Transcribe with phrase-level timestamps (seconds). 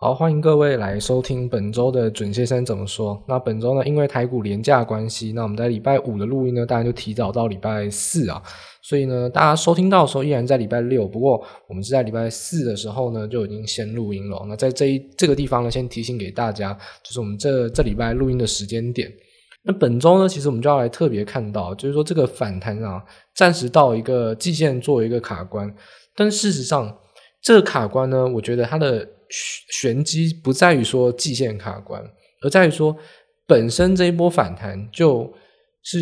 [0.00, 3.20] 好，欢迎各位来收听本周的准先生怎么说。
[3.26, 8.40] 那本周呢，因为台股廉价关系，那我们在礼拜五的录音呢，当然就提早到礼拜四啊。
[8.80, 14.40] 所以呢，大家收听到的时候依然在礼拜六，不过我们是在礼拜四的时候呢就已经先录音了。
[14.48, 16.72] 那在这一这个地方呢，先提醒给大家，
[17.02, 19.12] 就是我们这这礼拜录音的时间点。
[19.64, 23.02] 那本周呢，其实我们就要来特别看到，就是说这个反弹啊，
[23.34, 25.74] 暂时到一个季线作为一个卡关，
[26.14, 26.96] 但事实上
[27.42, 29.04] 这个卡关呢，我觉得它的。
[29.30, 32.02] 玄机不在于说季线卡关，
[32.42, 32.96] 而在于说
[33.46, 35.32] 本身这一波反弹就
[35.82, 35.98] 是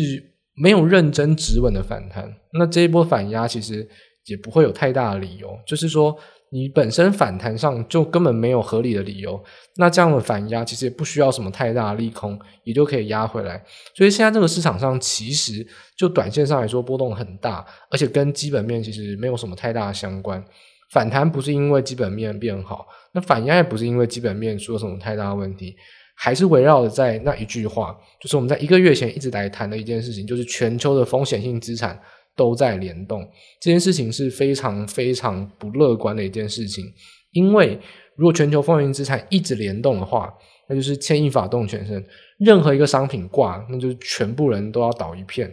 [0.55, 2.33] 没有认真止稳的反弹。
[2.53, 3.87] 那这一波反压其实
[4.25, 6.17] 也不会有太大的理由，就是说
[6.49, 9.41] 你本身反弹上就根本没有合理的理由。
[9.75, 13.63] 那这样的反压其实也不需要什么太大的利空，也就可以压回来。
[13.93, 15.65] 所以现在这个市场上其实
[15.97, 20.43] 就短线上来说波动很大，而且跟基本面其实没有什么太大的相关。
[20.91, 25.75] 反弹不是因为基本面变好，那反压也不是因为基本面出了什么太大的问题，
[26.15, 31.99] 还是围绕着在那一句话，就是我们在一个月前一直来谈的一件事情，就是全球的风险性资产
[32.35, 33.21] 都在联动，
[33.61, 36.85] 这件事情是非常非常不乐观的一件事情，
[37.31, 37.79] 因为
[38.15, 40.33] 如果全球风险资产一直联动的话，
[40.69, 42.03] 那就是牵一发动全身，
[42.39, 45.51] 任何一个商品挂，那就是全部人都要倒一片，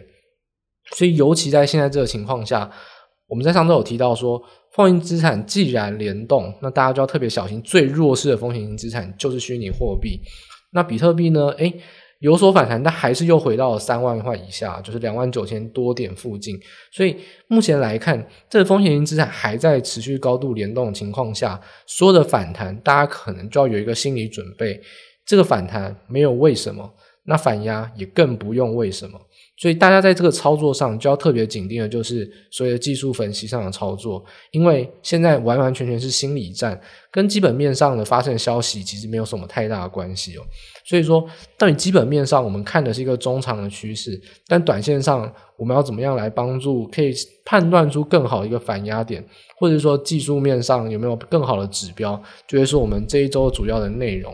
[0.95, 2.71] 所以尤其在现在这个情况下，
[3.27, 4.41] 我们在上周有提到说。
[4.71, 7.61] 风险资产既然联动，那大家就要特别小心。
[7.61, 10.19] 最弱势的风险型资产就是虚拟货币。
[10.73, 11.47] 那比特币呢？
[11.51, 11.73] 诶，
[12.19, 16.59] 有所反弹，但还是又回到了三万块以下，就是两万九千多点附近。
[16.91, 17.15] 所以
[17.47, 24.77] 目前来看，这个风险型资产还在持续高度联动的情况下，所有的反弹，大家可能就要有一个心理准备。
[25.25, 29.17] 这个反弹没有为什么，那反压也更不用为什么。
[29.57, 40.41] 所以大家在这个操作上就要特别紧盯的，就是所谓的技术分析上的操作，因为现在完完全全是心理战，跟基本面上的发生消息其实没有什么太大的关系哦。
[40.83, 41.25] 所以说，
[41.57, 47.13] 到底基本面上我们看的是一个中长的趋势，但短线上我们要怎么样来帮助可以
[47.45, 49.25] 判断出更好一个反压点，
[49.57, 54.33] 或者说技术面上有没有更好的指标，就会是我们这一周主要的内容。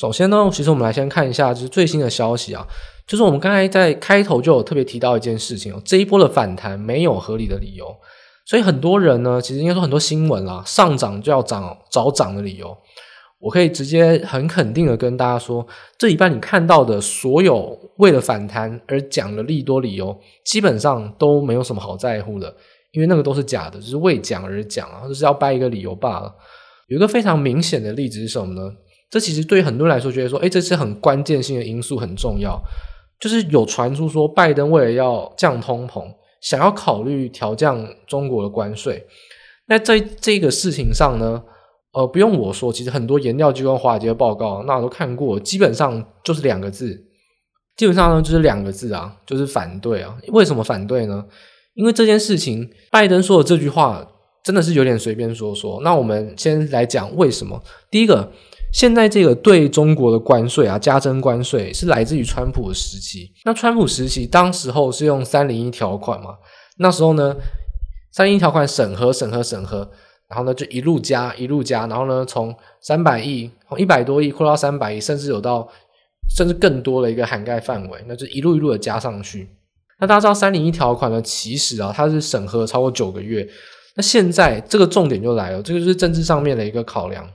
[0.00, 2.66] 首先呢，其实我们来先看一下就是最新的消息啊，
[3.06, 7.94] 就是我们刚才在开头就有特别提到一件事情哦，这一波的反弹没有合理的理由，
[8.46, 12.74] 所以很多人呢，其实应该说很多新闻啦，上涨就要涨找涨的理由。
[13.40, 15.66] 我可以直接很肯定的跟大家说，
[15.98, 22.54] 这礼拜你看到的所有为了反弹而讲的利多理由，基本上都没有什么好在乎的，
[22.92, 26.34] 因为那个都是假的，就是为讲而讲啊，就是要掰一个理由罢了。
[26.88, 28.72] 有一个非常明显的例子是什么呢？
[29.10, 32.62] 这其实对于很多人来说，觉得说，哎，这是很关键性的因素，很重要。
[33.18, 36.04] 就是有传出说，拜登为了要降通膨，
[36.40, 39.04] 想要考虑调降中国的关税。
[39.66, 41.42] 那在这个事情上呢，
[41.92, 47.04] 呃，不用我说，其实很多研调机构、华尔街的报告，那我都看过，基本上就是两个字，
[47.76, 50.16] 基本上呢就是两个字啊，就是反对啊。
[50.28, 51.26] 为什么反对呢？
[51.74, 54.06] 因为这件事情，拜登说的这句话
[54.44, 55.80] 真的是有点随便说说。
[55.82, 57.60] 那我们先来讲为什么。
[57.90, 58.32] 第一个。
[58.72, 63.32] 现在这个对中国的关税啊，加征关税是来自于川普的时期。
[63.44, 66.36] 那川普时期当时候是用三零一条款嘛？
[66.78, 67.36] 那时候呢，
[68.12, 69.90] 三零一条款审核、审核、审核，
[70.28, 75.68] 然后呢就一路加、一路加，然后呢从三百亿、从一百多亿扩到三百亿，甚至有到
[76.36, 79.48] 甚至更多的一个涵盖范围，那就一路一路的加上去。
[79.98, 83.46] 那大家知道三零一条款呢，其实啊它是审核超过九个月。
[83.96, 87.28] 那现在这个重点就来了，这个就是政治上面的一个考量。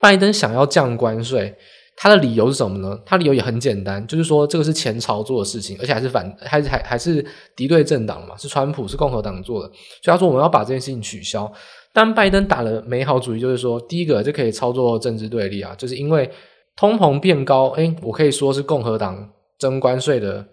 [0.00, 1.54] 拜登想要降关税，
[1.94, 2.98] 他的理由是什么呢？
[3.04, 7.24] 他理由也很简单，就是说这个是前朝做的事情，而且还是反，还是还还是
[7.54, 9.68] 敌对政党嘛，是川普，是共和党做的，
[10.02, 11.52] 所以他说我们要把这件事情取消。
[11.92, 16.30] 但拜登打了美好主意，就是说第一个就可以操作政治对立啊，就是因为
[16.76, 20.46] 通膨变高，诶，我可以说是共和党征关税的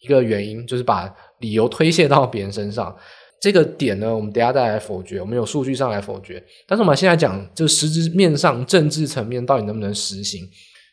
[0.00, 2.96] 一个原因，就是把理由推卸到别人身上。
[3.40, 5.20] 这个点呢，我们等下再来否决。
[5.20, 10.42] 我们有数据上来否决，但是我们现在讲，就实质面上政治层面到底能不能实行？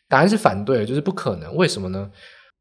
[0.08, 1.54] 答案是反对，就是不可能。
[1.56, 2.08] 为什么呢？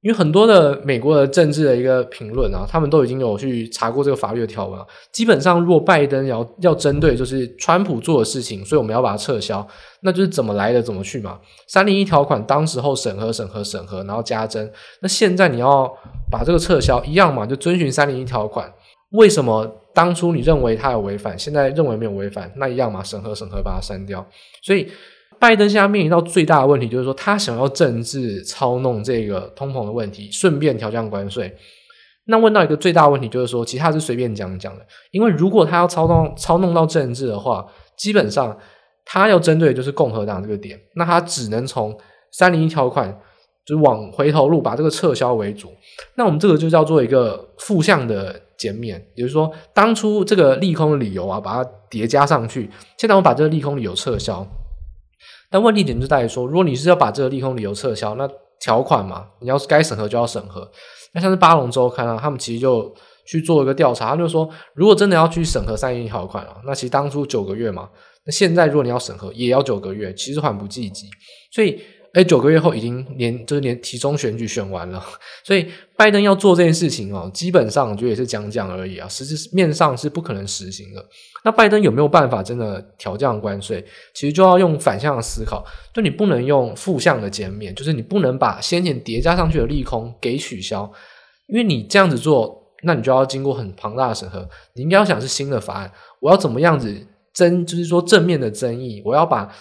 [0.02, 4.86] 因为很多的美国的政治的一个评论啊，他们都已经有去查过这个法律的条文啊。
[5.12, 9.68] 基本上，如果拜登要要针对就是川普做的事情，所以我们要把它撤销，
[10.02, 11.40] 那就是怎么来的怎么去嘛。
[11.68, 14.70] 三零一条款当时候审核审核审核，然后加征。
[15.02, 15.92] 那现在你要
[16.30, 18.72] 把这个撤销，一样嘛，就遵循三零一条款。
[19.12, 23.02] 为什么当初你认为他有违反，现在认为没有违反，那一样嘛？
[23.04, 24.26] 审核审核把它删掉。
[24.62, 24.90] 所以
[25.40, 31.56] 拜登现在面临到最大的问题就是说，他想要政治操弄这个通膨的问题，顺便调降关税。
[32.26, 37.66] 那问到一个最大问题就是说，其他是随便讲讲的，因为如果他要操弄操弄到政治的话，
[37.96, 38.58] 基本上
[39.06, 41.98] 他要针对的就是共和党这个点，那他只能从
[42.32, 43.18] 三零一条款。
[43.66, 45.74] 就往回头路，把这个撤销为主。
[46.16, 52.70] 那我们这个就叫做一个负向的减免，也就是说，当初这个利空的理由啊，把它叠加上去。
[52.98, 54.46] 现在我们把这个利空理由撤销，
[55.50, 58.30] 但问题点就在于说，如果你是要把这个利空理由撤销，那
[58.60, 60.70] 条款嘛，你要是该审核就要审核。
[61.14, 62.94] 那像是巴龙周刊啊，他们其实就
[63.26, 67.90] 去做一个调查，他就说，如果真的要去审核三一条款啊，那其实当初九个月嘛，
[68.26, 71.08] 那现在如果你要审核，也要九个月，其实缓不济急，
[71.52, 71.82] 所以。
[72.16, 75.04] 哎，九个月后已经连就是连其中选举选完了，
[75.44, 75.68] 所以
[75.98, 81.06] 拜登要做这件事情哦，基本上我觉得也是讲讲而已啊，实质面上是不可能实行的。
[81.44, 83.84] 那拜登有没有办法真的调降关税？
[84.14, 90.90] 其实就要用反向的思考，就你不能用负向的减免，就是你不能把先前叠加上去的利空给取消，
[91.50, 94.48] 因为你这样子做，那你就要经过很庞大的审核。
[94.76, 95.92] 你应该要想是新的法案，
[96.22, 96.96] 我要怎么样子
[97.34, 99.54] 争，就是说正面的争议，我要把。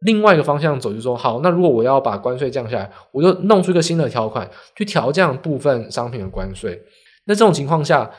[0.00, 6.80] 另外一个方向走，就是说，好，那如果我要把关税降下来，我就弄出一个新的条款去调降部分商品的关税。
[7.26, 8.10] 那这种情况下，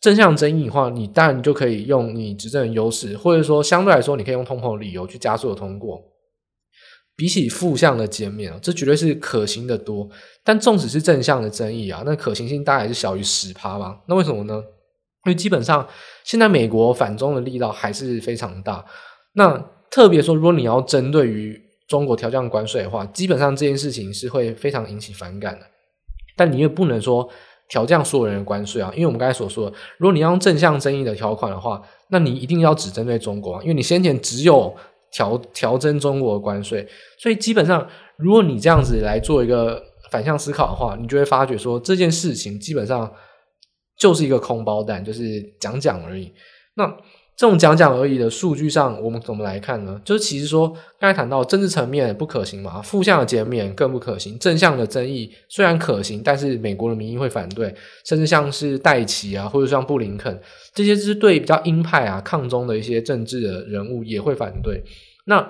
[0.00, 6.02] 正向争议的话，你当然就可以用你执政的优势，或者说相对来说，你可以用通膨的理由去加速的通过。
[7.14, 10.08] 比起负向的减免，这绝对是可行的多。
[10.44, 13.98] 但纵使是正向的争议啊，那可行性大概是小于十趴吧。
[14.06, 14.62] 那为什么呢？
[15.24, 15.86] 因为基本上
[16.24, 18.84] 现在美国反中的力道还是非常大。
[19.32, 25.66] 那特别说，如果你要针对于中国调降关税的话，基本上这件事情是会非常引起反感的。
[26.36, 27.28] 但你也不能说
[27.68, 31.80] 调降所有人的关税啊，因为我们刚才所说的，如果你要用正向争议的条款的话，
[32.10, 34.74] 那你一定要只针对中国，因为你先前只有
[35.12, 36.86] 调调征中国的关税，
[37.18, 43.10] 所以基本上如果你这样子来做一个反向思考的话，你就会发觉说这件事情基本上
[43.98, 46.32] 就是一个空包弹，就是讲讲而已。
[46.74, 46.96] 那。
[47.36, 50.00] 这种讲讲而已的数据上，我们怎么来看呢？
[50.02, 50.68] 就是其实说，
[50.98, 57.74] 刚才谈到政治层面不可行嘛，负向的减免更不可行，正向的争议虽然可行，但是美国的民意会反对，
[58.06, 60.40] 甚至像是戴奇啊，或者像布林肯
[60.72, 64.82] 这些，是对比较鹰派啊、抗中的一些政治的人物也会反对。
[65.26, 65.42] 那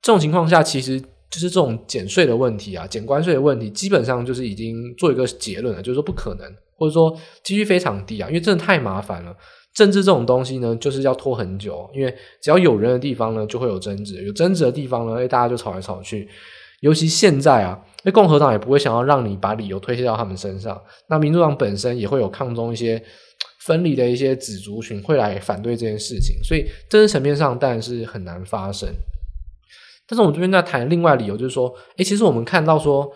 [0.00, 6.46] 这种情况下，其实就是这种减税的问题啊，减关税的问题，基本上就是已经做一个结论了，就是说不可能，
[6.76, 9.34] 或者说几率非常低啊，因为真的太麻烦了。
[9.74, 16.28] 政治这种东西呢，就是要拖很久，因为只要有人的地方呢，就会有争执；有争执的地方呢，哎，大家就吵来吵去。
[16.80, 20.80] 尤其现在啊，那共和党也不会想要让你把理由推卸到他们身上。
[21.08, 23.02] 那民主党本身也会有抗中一些
[23.60, 28.88] 分离的一些子族群会来反对这件事情，所以政治层面上当然是很难发生。
[30.06, 33.10] 但是我们这边在谈另外理由，就是说，哎，其实我们看到说，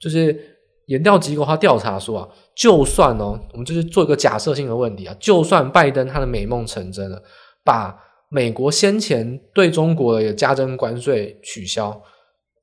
[0.00, 0.58] 就是。
[0.90, 7.22] 研调机构他调查说啊，就算哦，我们就是做一个假设性的问题啊，就算拜登他的美梦成真了，
[7.64, 7.96] 把
[8.28, 12.02] 美国先前对中国的加征关税取消，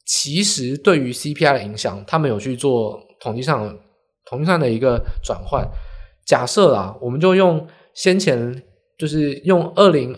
[0.06, 3.78] 其实对于 CPI 的影响，他们有去做统计上
[4.26, 5.66] 统计上的一个转换。
[6.26, 8.62] 假设啦，我们就用先前
[8.98, 10.14] 就是用二零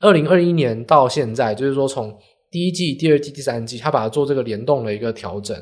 [0.00, 2.18] 二零二一年到现在，就是说从
[2.50, 5.54] 第一季、第二季、第三季，他把它做这个联动的一个调整。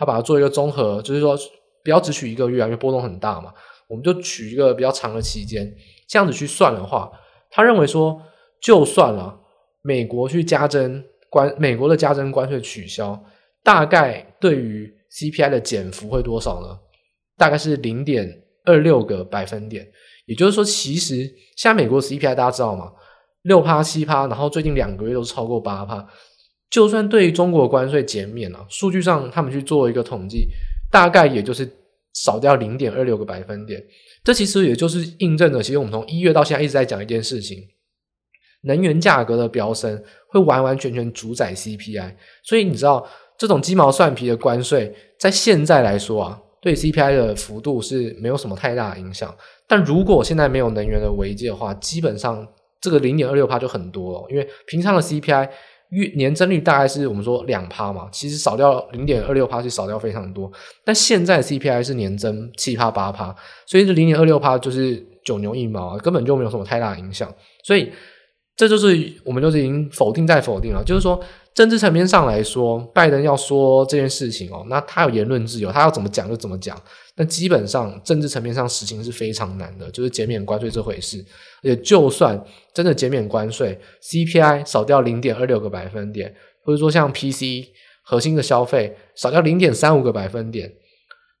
[0.00, 1.38] 他把它做一个综合，就是说
[1.84, 3.52] 不要只取一个月啊，因为波动很大嘛。
[3.86, 5.70] 我们就取一个比较长的期间，
[6.08, 7.10] 这样子去算的话，
[7.50, 8.18] 他认为说，
[8.62, 9.38] 就算了
[9.82, 13.22] 美国去加征关，美国的加征关税取消，
[13.62, 16.78] 大概对于 CPI 的减幅会多少呢？
[17.36, 18.26] 大概是零点
[18.64, 19.86] 二六个百分点。
[20.24, 21.16] 也就是说，其实
[21.56, 22.90] 现在美国的 CPI 大家知道吗？
[23.42, 26.08] 六趴七趴，然后最近两个月都超过八趴。
[26.70, 30.46] 就算对于中国关税减免了，数据上他们去做一个统计，
[30.88, 31.68] 大概也就是
[32.14, 33.84] 少掉零点二六个百分点。
[34.22, 37.58] 这其实也就是印证了，其实我们从一月到现在一直在讲一件事情：
[38.62, 42.14] 能源价格的飙升会完完全全主宰 CPI。
[42.44, 43.04] 所以你知道，
[43.36, 49.34] 这种鸡毛蒜皮的关税，在现在来说啊，对 CPI 的幅度是没有什么太大的影响。
[49.66, 52.46] 但如果现在没有能源的危机的话，基本上
[52.80, 55.50] 这个零点二六趴就很多了，因为平常的 CPI。
[55.90, 60.50] 月年增率大概是我们说两趴嘛，其实少掉零点二六趴是少掉非常多。
[60.84, 63.34] 但现在 CPI 是年增七趴八趴，
[63.66, 67.32] 所以这零点二六趴就是九牛一毛啊，根本就没有什么太大影响。
[67.62, 67.92] 所以
[68.56, 71.20] 这就是我们就是已经否定再否定了，就是说
[71.54, 76.80] 政治层面上来说，拜登要说这件事情哦，那他有言论自由，他要怎么讲就怎么讲。
[77.16, 81.22] 但基本上政治层面上实行是非常难的，就是减免关税这回事。
[81.62, 82.42] 而且就算
[82.72, 87.68] 真的减免关税，CPI 少掉零点二六个百分点，或者说像 PC
[88.02, 90.72] 核心的消费少掉零点三五个百分点，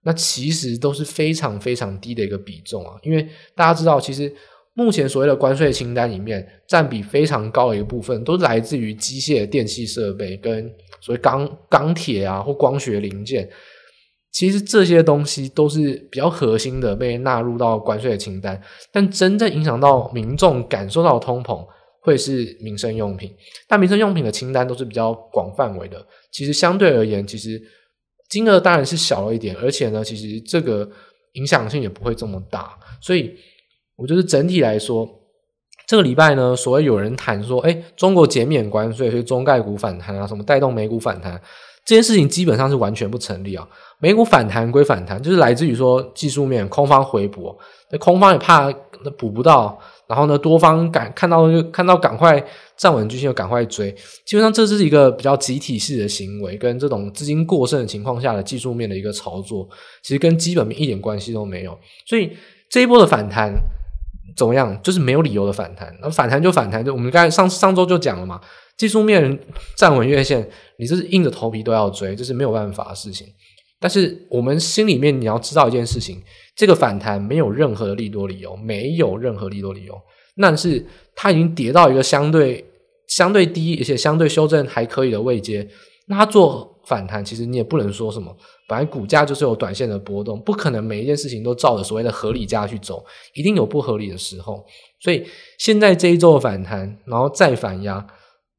[0.02, 2.98] 那其实都是非常非常低的一个比重啊。
[3.02, 4.30] 因为大家知道，其实
[4.82, 10.72] 目前所谓的关税清单里面占比非常高的一部分，都是来自于机械、电气设备跟
[11.02, 13.46] 所谓钢钢铁啊或光学零件。
[14.32, 18.58] 其实这些东西都是比较核心的，被纳入到关税的清单，
[18.90, 21.66] 但真正影响到民众感受到通膨，
[22.00, 23.30] 会是民生用品。
[23.68, 27.60] 但民生用品的清单都是比较广范围的，其实相对而言，其实
[28.30, 30.88] 金额当然是小了一点，而且呢，其实这个
[31.32, 32.78] 影响性也不会这么大。
[33.02, 33.36] 所以，
[34.00, 35.08] 我觉得整体来说，
[35.86, 41.40] 这个礼拜呢，所谓有人谈说，哎，中国减免关税，所以中概股反弹啊，什么带动美股反弹。
[41.84, 43.66] 这件事情基本上是完全不成立啊！
[43.98, 47.56] 美股反弹归反弹，就是来自于说技术面空方回补，
[47.90, 48.70] 那空方也怕
[49.18, 49.76] 补不到，
[50.06, 52.40] 然后呢，多方赶看到就看到赶快
[52.76, 53.90] 站稳均线，就赶快追。
[54.24, 59.66] 基本上这是一个比较集体式的行为，跟这种资金过剩的情况下的技术面的一个操作，
[60.02, 61.76] 其实跟基本面一点关系都没有。
[62.06, 62.30] 所以
[62.68, 63.52] 这一波的反弹
[64.36, 64.80] 怎么样？
[64.82, 68.40] 就是没有理由的反弹，那反弹就反弹，就我们刚才上上周就讲了嘛。
[68.76, 69.38] 技术面
[69.76, 73.26] 站稳月线，你这是硬着头皮都要追，这是没有办法的事情。
[73.78, 76.22] 但是我们心里面你要知道一件事情，
[76.56, 79.94] 这个反弹没有任何的利多理由，没有任何利多理由，
[80.36, 80.84] 那是
[81.14, 82.64] 它已经跌到一个相对
[83.08, 85.68] 相对低，而且相对修正还可以的位阶。
[86.10, 88.36] 那做反弹，其实你也不能说什么，
[88.66, 94.66] 本来股价就是有短线的波动，不可能每一件事情都照着所谓的合理价去走，一定有不合理的时候。
[94.98, 95.24] 所以
[95.56, 98.04] 现在这一周的反弹，然后再反压。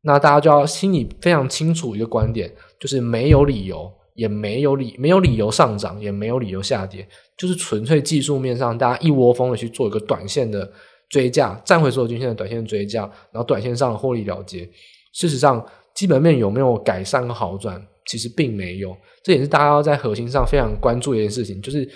[0.03, 7.05] 那大家就要心里非常清楚一个观点，就是没有理由，也没有理没有理由上涨，也没有理由下跌，
[7.37, 10.71] 就是纯粹技术面上大家一窝蜂的去做一个短线的
[11.09, 13.01] 追价，站回所有均线的短线追价，
[13.33, 14.67] 然后短线上的获利了结。
[15.13, 15.63] 事实上，
[15.95, 18.95] 基本面有没有改善和好转，其实并没有。
[19.23, 21.87] 这也是大家要在核心上非常关注的一件事情，就是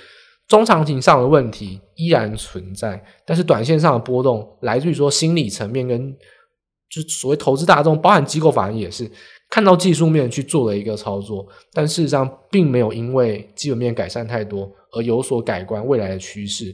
[0.48, 6.16] 中长期上的问题依然存在，但是短线上的波动来自于说心理层面跟。
[6.88, 9.10] 就所谓投资大众，包含机构法人也是
[9.50, 16.74] 看到技术面去做了一个操作，但事实上并没有因为基本面改善太多而有所改观未来的趋势，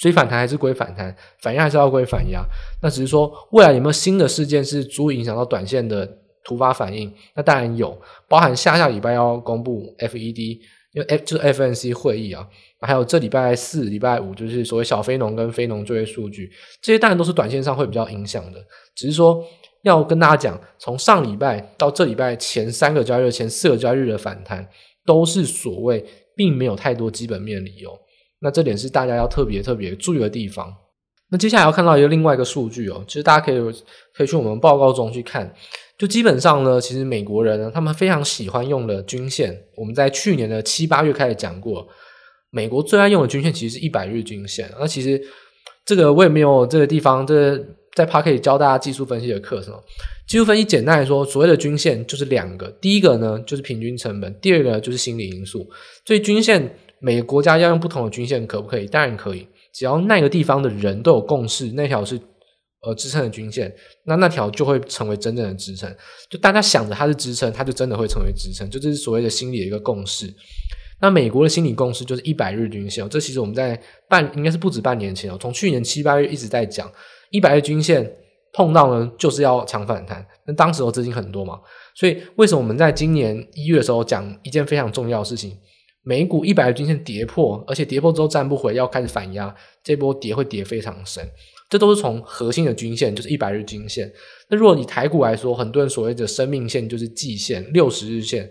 [0.00, 2.42] 所以反弹还是归反弹，反压还是要归反压。
[2.80, 6.06] 那只是说未来有没有新的事件是足以影响到短线的
[6.44, 7.12] 突发反应？
[7.34, 7.96] 那当然有，
[8.28, 10.60] 包含下下礼拜要公布 FED，
[10.92, 12.48] 因为 F 就是 FNC 会议啊。
[12.82, 18.58] 还有这礼拜四、礼拜五，就是所谓小非农跟非农就业数据，这些当然都是短线上会比较影响的。
[18.94, 19.44] 只是说
[19.82, 24.66] 要跟大家讲，从上礼拜到这礼拜前三个交易日、前四个交易日的反弹，
[25.04, 26.02] 都是所谓
[26.34, 27.90] 并没有太多基本面理由。
[28.38, 30.74] 那这点是大家要特别特别注意的地方。
[31.30, 33.58] 那接下来要看到一个另外一个数据哦，其实大家可以
[34.14, 35.54] 可以去我们报告中去看。
[36.00, 41.86] 就基本上呢，其实美国人呢，他们非常喜欢用的均线，我们在去年的七八月开始讲过。
[42.50, 44.72] 美国最爱用的均线其实是一百日均线。
[44.80, 45.20] 那其实
[45.84, 47.54] 这个我也没有这个地方，这、
[47.94, 49.74] 在 Podcast 教大家技术分析的课程。
[50.26, 55.68] 技术分析简单来说，所谓的均线就是两个，第一个呢就是平均成本，第二个就是心理因素。
[56.06, 58.86] 所以均线每个国家要用不同的均线可不可以？
[58.86, 62.18] 当然可以，只要那个地方的人都有共识，那条是
[62.82, 65.94] 呃支撑的均线，那那条就会成为真正的支撑。
[66.28, 68.68] 就大家想着它是支撑，它就真的会成为支撑。
[68.70, 70.32] 就这是所谓的心理的一个共识。
[71.02, 76.90] 那美国的心理共识就是一百日均线，这其实我们在半应该是不止半年前哦，从去年七八月一直在讲
[77.30, 78.10] 一百日均线
[78.52, 80.26] 碰到呢，就是要抢反弹。
[80.46, 81.58] 那当时候资金很多嘛，
[81.94, 85.56] 所以为什么我们在今年一月的时候讲一件非常重要的事情？
[86.02, 91.26] 美股一百日均线跌破，而且跌破之后站不回，要开始反压，这波跌会跌非常深。
[91.70, 94.12] 这都是从核心的均线，就是一百日均线。
[94.48, 98.50] 那如果以台股来说，很多人所谓的生命线就是季线、六十日线，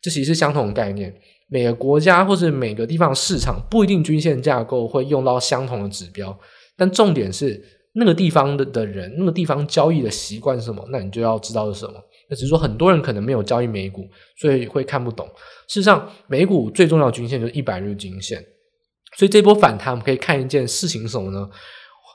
[0.00, 1.12] 这其实是相同的概念。
[1.48, 6.38] 每个国家或是每个地方市场不一定均线架构会用到相同的指标，
[6.76, 7.60] 但重点是
[7.94, 11.94] 那个地方的的人，那个地方交易的习惯是什么，那你就要知道是什么。
[12.28, 15.26] 那只是说很多人可能没有交易美股，所以会看不懂。
[15.66, 18.40] 事实上，美股最重要的均线就是一百日均线。
[19.16, 21.50] 所以这波反弹，我们可以看一件事情什么呢？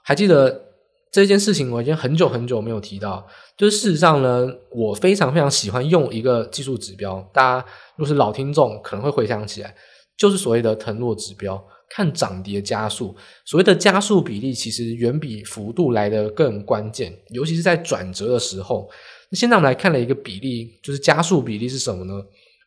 [0.06, 0.66] 还记得
[1.12, 3.28] 这件事情，我已经很久很久没有提到。
[3.58, 9.76] 就是事实上呢，我非常非常喜欢用一个技术指标，大家如是老听众可能会回想起来，
[10.16, 11.60] 就是所谓的腾落指标，
[11.90, 13.16] 看涨跌加速。
[13.46, 18.88] 所谓的加速比例其实远比幅度来得更关键，尤其是在转折的时候。
[19.32, 22.14] 那现在我们来看了一个比例，就是加速比例是什么呢？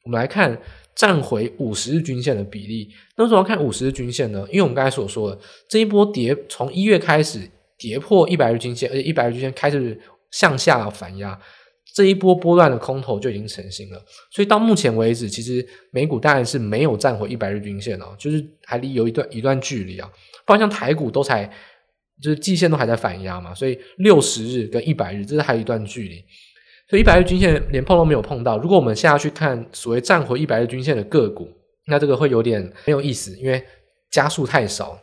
[0.05, 0.59] 我们来看
[0.99, 2.91] 站回五十日均线的比例。
[3.17, 4.45] 那为什么要看五十日均线呢？
[4.51, 7.41] 因为我们刚才所说的这一波跌，从一月开始
[7.79, 9.99] 跌破一百日均线，而且一百日均线开始。
[10.31, 11.41] 向下反压，
[11.95, 14.05] 这一波波段的空头就已经成型了。
[14.31, 20.07] 所以到目前为止，其实美股当然是没有站回一百日均线哦，就是还离有一段一段距离啊。
[20.45, 21.51] 不然像台股都才
[22.21, 26.23] 就是季线都还在反压嘛，所以六十日跟一百日这是还有一段距离。
[26.89, 28.57] 所以一百日均线连碰都没有碰到。
[28.59, 31.49] 如果我们现在去看所谓站回一百日均线的个股，
[31.87, 33.63] 那这个会有点没有意思，因为
[34.11, 34.99] 加速太少。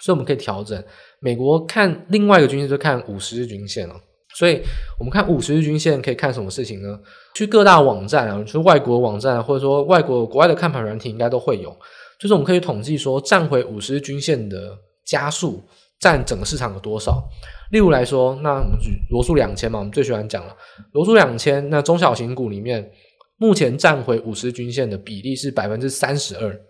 [0.00, 0.82] 所以我们可以调整。
[1.20, 3.94] 美国看另外一个均线就看五十日均线了。
[4.34, 4.60] 所以
[4.98, 6.98] 我们看五十日均线可以看什么事情呢？
[7.34, 11.70] 去各大网站啊，去外国网站或者说外国国外的看盘软体应该都会有。
[12.18, 15.62] 就是我们可以统计说站回五十日均线的加速
[16.02, 17.22] 占整个市场有多少。
[17.70, 20.54] 例如来说，那我们举罗素两千嘛，我们最喜欢讲了
[20.90, 21.70] 罗素两千。
[21.70, 22.90] 那中小型股里面，
[23.38, 26.60] 目前占回五十均线的比例是百分之三十二。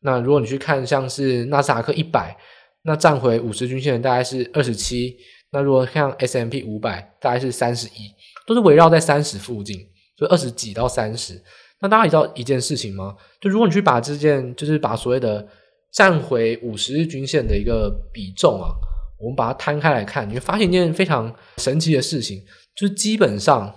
[0.00, 2.36] 那如果你去看像是纳斯达克一百，
[2.82, 5.16] 那占回五十均线的大概是二十七。
[5.50, 8.10] 那如果像 S M P 五百，大概是三十一，
[8.46, 9.78] 都是围绕在三十附近，
[10.16, 11.40] 就二十几到三十。
[11.80, 13.14] 那大家知道一件事情吗？
[13.40, 15.46] 就如果你去把这件，就是把所谓的
[15.92, 18.70] 站回五十日均线的一个比重啊。
[19.20, 22.40] 我们把它摊开来看，你会发现一件非常神奇的事情，
[22.76, 23.74] 就是基本上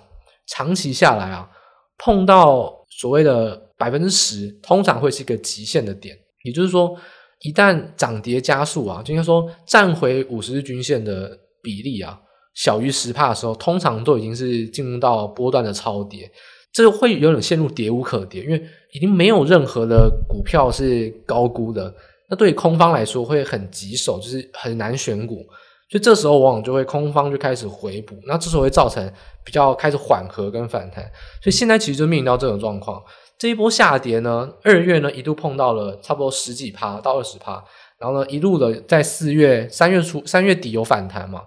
[0.47, 1.49] 长期下来啊，
[1.97, 6.15] 碰到所谓的百分之十，通常会是一个极限的点。
[6.43, 6.95] 也就是说，
[7.39, 12.19] 一旦涨跌加速啊，就应该说站回五十日均线的比例啊，
[12.53, 16.31] 小于十帕的时候，通常都已经是进入到波段的超跌，
[16.73, 21.93] 这会有点陷入跌无可跌，因为已经没有任何的股票是高估的。
[22.29, 25.45] 那对于空方来说会很棘手，就是很难选股，
[25.89, 29.05] 所以这时候往往就会空方就开始回补，那这时候会造成
[29.43, 31.03] 比较开始缓和跟反弹，
[31.41, 33.03] 所以现在其实就面临到这种状况。
[33.37, 37.61] 这一波下跌呢，二月呢一度碰到了差不多十几趴到二十趴，
[37.97, 41.41] 然后呢一路的在四月三月初三月底有反弹嘛，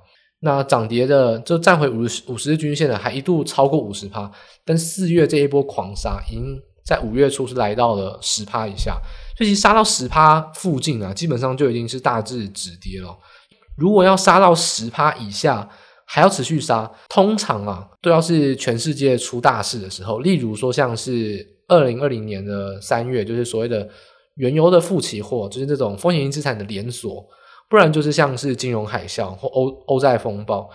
[0.44, 4.30] 那涨跌的就站回五十五十日均线的还一度超过五十趴，
[4.64, 9.00] 但四月这一波狂杀已经在五月初是来到了十趴以下。
[9.36, 13.18] 所以其实杀到十趴附近啊，基本上就已经是大致止跌了。
[13.76, 15.68] 如果要杀到十趴以下，
[16.04, 23.88] 还要持续杀，通常啊，都要是全世界出大事的时候，例如说像是二零二零年的三月，就是所谓的
[24.34, 27.26] 原油的负期货，就是这种风险性资产的连锁，
[27.74, 30.70] 不然就是像是金融海啸或欧欧债风暴，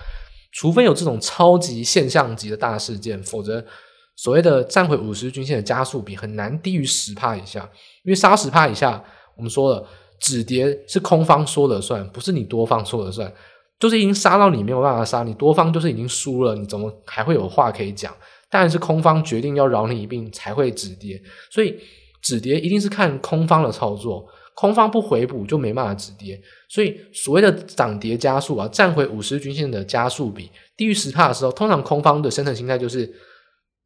[0.51, 3.65] 除非有这种超级现象级的大事件，否则。
[4.21, 7.61] 所谓的站回五十均线的加速比很难低于十趴以下，
[8.03, 9.01] 因为杀十趴以下，
[9.37, 9.87] 我们说了
[10.19, 13.33] 止跌是空方说了算，不是你多方说了算，
[13.79, 18.13] 就是已经杀到你没有办法杀，你多方就是已经输了，你怎么还会有话可以讲？
[18.49, 21.17] 当然是空方决定要饶你一命才会止跌，
[21.49, 21.79] 所以
[22.21, 24.27] 止跌一定是看空方的操作，
[24.59, 33.13] 空方不回补就没办法止跌，所以所谓的涨跌加速啊，站回五十均线的加速比低于十帕的时候，通常空方的生成心态就是。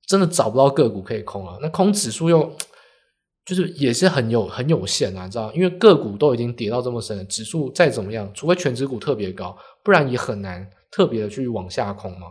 [0.06, 2.54] 真的找不到个股可以空了，那空指数又
[3.46, 5.50] 就是也是很有很有限啊，你知道？
[5.54, 12.28] 因为个股都已经跌到这么深了，指数再怎么样，除非权值股特别高，不然也很难特别的去往下空嘛。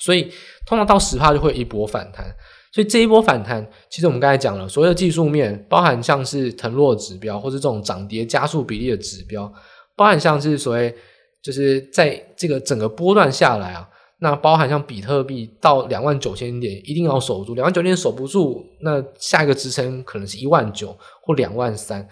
[0.00, 0.30] 所以
[0.66, 2.26] 通常到十帕就会一波反弹，
[2.72, 9.52] 所以这一波反弹，其实我们刚才讲了，所谓的技术面，包含像是腾落指标，或是这种涨跌加速比例的指标，
[9.94, 10.94] 包含像是所谓
[11.42, 13.88] 就是在这个整个波段下来啊。
[14.20, 22.08] 那包含像比特币到两万九千点，一定要守住，两万九千点守不住，那下一个支撑可能是一万九或两万三，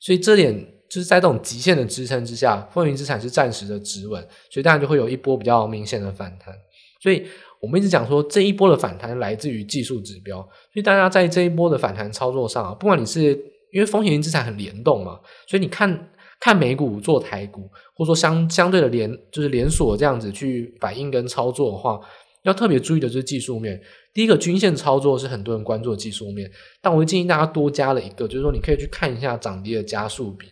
[0.00, 0.52] 所以这点
[0.90, 4.20] 就是在这种极限的支撑之下，风云资产是暂时的止稳，
[4.50, 6.52] 所以当然就会有一波比较明显的反弹。
[7.00, 7.24] 所以
[7.62, 13.22] 我们一直讲说，这一波的反弹来自于技术指标，所以大家在这一波的反弹操作上啊，不管你是
[13.72, 16.10] 因为风险性资产很联动嘛，所以你看。
[16.44, 22.00] 看美股做台股，或者说相相对的连就是连锁这样子去反应跟操作的话，
[22.42, 23.80] 要特别注意的就是技术面。
[24.12, 30.48] 第一个均线操作是很多人关注的技术面，但我会建议大家多加了一个，就是说你可以去看一下涨跌的加速比。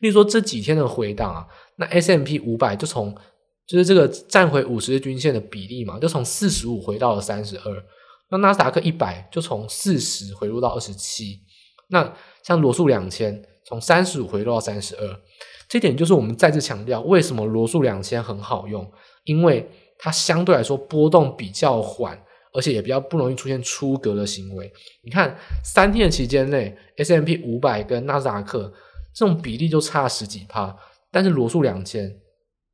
[0.00, 3.16] 例如说这几天的回档啊，那 S M P 五百就从
[3.66, 7.84] 就是这个站回五十日均线的比例嘛，就从四十五回到了三十二。
[8.30, 11.40] 那纳斯达克一百就从四十回落到二十七。
[11.88, 13.42] 那像罗素两千。
[13.64, 15.20] 从三十五回落到三十二，
[15.68, 18.86] 这点就是我们再次强调为什么罗素两千很好用，
[19.24, 22.20] 因为它相对来说波动比较缓，
[22.52, 24.70] 而且也比较不容易出现出格的行为。
[25.04, 28.70] 你看三天的期间内，S M P 五百跟纳斯达克
[29.14, 30.76] 这种比例就差十几趴，
[31.10, 32.12] 但是罗素两千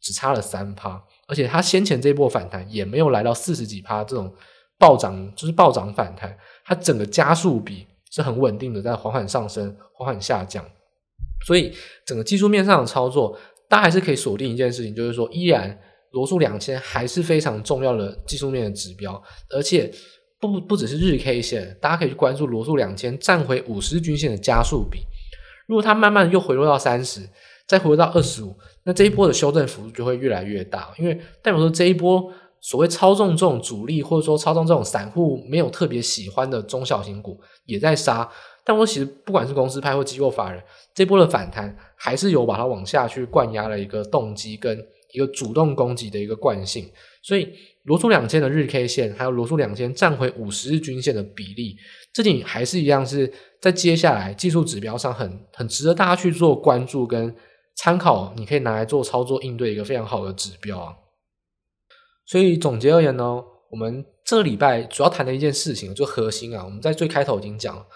[0.01, 4.33] 只差了三趴，而且它先前这一波反弹也没有来到四十几趴这种
[4.79, 10.65] 暴涨，就是暴涨反弹，它整个加速比是很稳定的，在缓缓上升，缓缓下降。
[11.47, 11.73] 所以
[12.05, 15.79] 整个技术面上的操作，大家还是可以锁定一件事情，就是说，依然
[16.11, 19.93] 罗素两千还是非常重要的技术面的指标，而且
[20.41, 25.01] 不不只是日 K 线，大家可以去关注罗素两千站回五十均线的加速比。
[25.67, 27.29] 如果它慢慢又回落到三十，
[27.67, 28.57] 再回落到二十五，
[28.89, 38.27] 那这一波的修正幅度就会越来越大，因为代表说这一波所谓操纵这种主力或者说操纵这种散户没有特别喜欢的中小型股也在杀。
[38.65, 40.63] 但我其实不管是公司派或机构法人，
[40.95, 46.91] 这波的反弹还是有把它往下去灌压的一个动机跟一个主动攻击的一个惯性，
[47.23, 47.47] 所以
[47.83, 51.77] 罗素两千的日 K 线还有罗素两千站回五十日均线的比例，
[52.15, 57.35] 这点还是一样是在接下来技术指标上很很值得大家去做关注跟
[57.79, 60.93] 参考，你可以拿来做操作应对一个非常好的指标啊。
[62.27, 67.87] 所以总结而言呢，我们这个礼拜主要谈的一件事情就核心啊，我们在最开头已经讲了，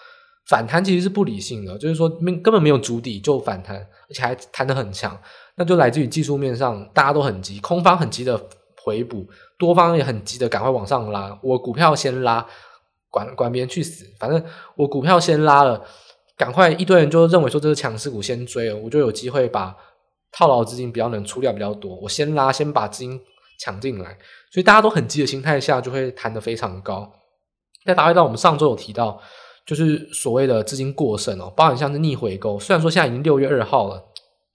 [0.47, 5.19] 反弹其实是不理性的，就是说根本没有筑底就反弹，而且还弹得很强。
[5.55, 8.41] 那就来自于技术面上，大家都很急，空方很急的
[8.83, 9.27] 回补，
[9.59, 11.37] 多方也很急的赶快往上拉。
[11.43, 12.47] 我股票先拉，
[13.11, 14.43] 管管别人去死，反正
[14.75, 15.85] 我股票先拉了，
[16.37, 19.75] 赶快一堆人就认为说这是强势股，先追了，我就有机会把
[20.31, 21.95] 套牢资金比较能出掉比较多。
[22.01, 23.19] 我先拉，先把资金
[23.59, 24.17] 抢进来，
[24.51, 27.11] 所以大家都很急的心态下，就会弹得非常高。
[27.85, 29.21] 再搭配到我们上周有提到，
[29.65, 34.03] 就是所谓的资金过剩哦，包含像是逆回购，虽然说现在已经六月二号了。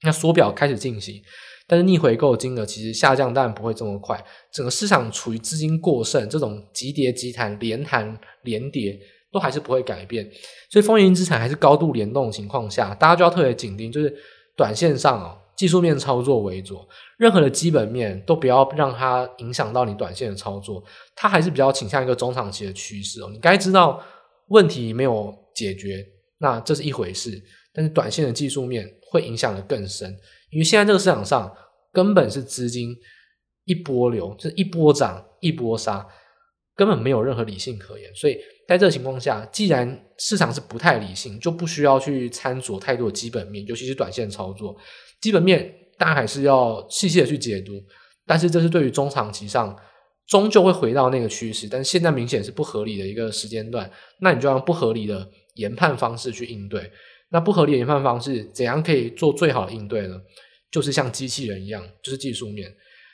[0.02, 1.20] 那缩表开始进行，
[1.66, 4.24] 但是逆回购金额其实下降，当然不会这么快。
[4.52, 8.96] 整个市场处于资金过剩，这种急跌急弹、连弹连跌
[9.32, 10.28] 都还是不会改变。
[10.70, 14.14] 所以风云资产还是高度联动的情况下，大家就要特别紧盯，就是
[14.56, 16.78] 短线上哦，技术面操作为主，
[17.18, 20.82] 任何的基本面都不要让它影响到你短线的操作。
[21.14, 23.28] 它还是比较倾向一个中长期的趋势哦。
[23.32, 24.02] 你该知道
[24.48, 26.04] 问题没有解决，
[26.38, 27.42] 那这是一回事。
[27.74, 30.10] 但是短线的技术面会影响得更深，
[30.50, 31.54] 因为现在这个市场上
[31.92, 32.96] 根本是资金
[33.64, 36.04] 一波流，就是一波涨一波杀，
[36.74, 38.12] 根本没有任何理性可言。
[38.14, 38.36] 所以
[38.68, 44.76] 在这个情况下，既然市场是不太理性，就不需要去参酌太多的基本面，尤其是短线操作。
[45.22, 47.82] 基本面大家还是要细细的去解读，
[48.26, 49.74] 但是这是对于中长期上
[50.26, 56.92] 终究会回到那个趋势，但现在明显是不合理的一个时间段，那你就用不合理的研判方式去应对。
[57.30, 60.20] 那不合理的研判方式，怎样可以做最好的应对呢？
[60.70, 62.70] 就是像机器人一样，就是技术面。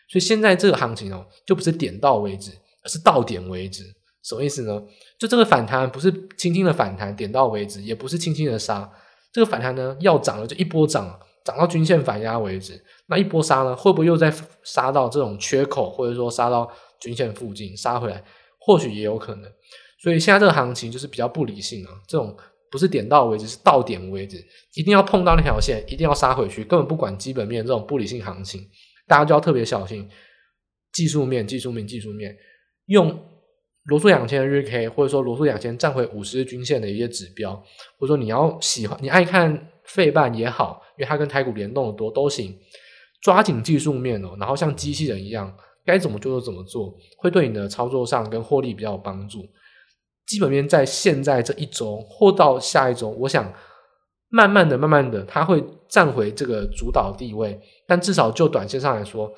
[0.08, 2.50] 所以现在这个行情哦，就不是点到为止，
[2.82, 3.84] 而是到点为止。
[4.24, 4.82] 什么意思呢？
[5.18, 8.90] 就这个反弹不是轻轻的反弹，点到为止，也不是轻轻的杀。
[9.32, 12.82] 这个反弹呢，要涨了就一波涨，涨到均线反压为止。
[13.06, 14.32] 那一波杀呢，会不会又再
[14.62, 18.24] 杀到这种缺口，或者说杀到均线附近杀回来？
[18.58, 19.52] 或许也有可能。
[20.02, 22.36] 所以现在这个行情就是比较不理性啊，这种。
[22.70, 28.68] 不是点到为止，是到点为止，一定要碰到那条线，一定要杀回去，根本不管基本面这种不理性行情，
[29.06, 30.10] 大家就要特别小心。
[30.92, 32.36] 技术面，技术面，技术面，
[32.86, 33.16] 用
[33.84, 37.54] 罗素两千日 K，或者说罗素两千站回五十日均线的一些指标，
[37.98, 42.58] 或者说你要喜欢，你爱看费半也好，因为它跟台股联动的多都行，
[43.22, 49.46] 抓紧技术面哦，然后像机器人一样，该怎么做就怎么做，会对你的操作上跟获利比较有帮助。
[50.26, 53.52] 基本面在现在这一周或到下一周，我想
[54.30, 57.60] 慢慢的、慢慢的，它会站回这个主导地位。
[57.86, 59.30] 但至少就短线上来说，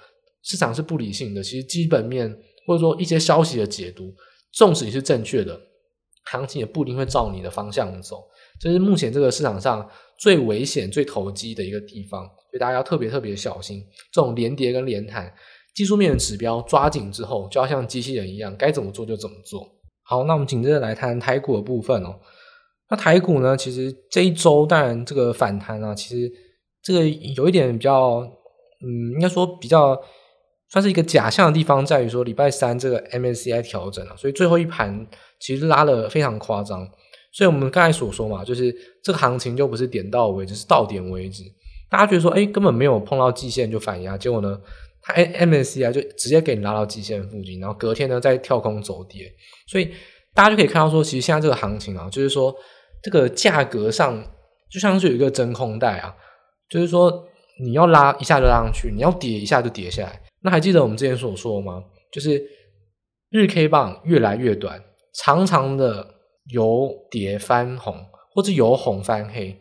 [0.45, 1.43] 市场是不理性的。
[1.43, 2.33] 其实基本面
[2.65, 4.15] 或者说一些消息的解读，
[4.57, 5.61] 纵使你是正确的，
[6.25, 8.25] 行情也不一定会照你的方向走。
[8.59, 9.87] 这是目前这个市场上
[10.19, 13.85] 最危险、最投机的一个地方，所以大家要特别特别小心。
[14.11, 15.31] 这种连跌跟连弹，
[15.75, 19.69] 技术面的指标抓紧之后，就要像机器人一样，该怎么做就怎么做。
[20.03, 22.19] 好，那我们紧接着来谈台股的部分哦。
[22.89, 26.33] 那台股呢，其实这一周当然这个反弹啊，其实
[26.83, 28.21] 这个有一点比较，
[28.81, 30.01] 嗯，应该说比较
[30.77, 35.07] 它是一个假象的地方，在于说礼拜三这个 MSCI 调整了啊，所以最后一盘
[35.41, 36.87] 其实拉了非常夸张。
[37.33, 38.71] 所以我们刚才所说嘛，就是
[39.03, 41.43] 这个行情就不是点到为止，是到点为止。
[41.89, 44.61] 大家觉得说，哎，根本没有碰到季线就反压，结果呢？
[45.01, 49.33] 它 MSCI 就直接给你拉到季线附近，然后隔天呢再跳空走跌，
[49.67, 49.91] 所以
[50.35, 52.55] 大家就可以看到说，其实现在这个行情啊，就是说
[53.03, 54.23] 这个价格上
[54.71, 56.15] 就像是有一个真空带啊，
[56.69, 57.25] 就是说
[57.65, 60.21] 你要拉一下就拉上去，你要跌一下就跌下来。
[60.43, 61.85] 那还记得我们之前所说吗？
[62.13, 62.43] 就是
[63.31, 64.83] 日 K 棒越来越短，
[65.15, 66.15] 长长的
[66.53, 69.59] 由跌翻红，或者由红翻黑，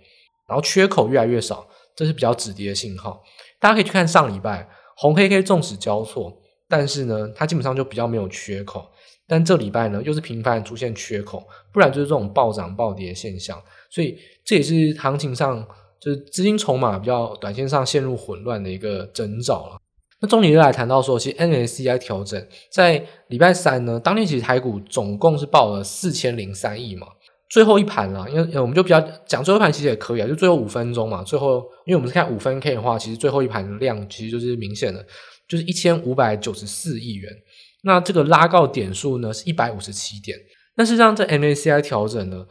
[0.47, 3.23] 然后缺口越来越少，这是比较止跌的信号。
[3.59, 4.69] 大家可以去看上礼拜。
[4.97, 8.89] 红黑 K 纵使交错，但是呢，它基本上就比较没有缺口。
[9.27, 13.61] 但这礼拜呢，又是频繁出现缺口，不然就是这种暴涨暴跌的现象。
[13.89, 15.67] 所以这也是行情上
[15.99, 19.77] 就是资金筹码比较短线上陷入混乱的一个征兆了。
[20.25, 27.05] 那重点又来谈到说，其实 MSCI 调整在礼拜三呢，当天其实台股总共是报了四千零三亿嘛。
[27.47, 31.21] 最后一盘啦，因为我们就比较讲最后一盘其实也可以啊，就最后五分钟嘛。
[31.21, 35.05] 最后，因为我们是看五分 K 的话，其实最后一盘的量其实就是明显的，
[35.47, 37.31] 就是一千五百九十四亿元。
[37.83, 40.35] 那这个拉高点数呢是一百五十七点。
[40.75, 42.47] 但是让这 MACI 调整呢，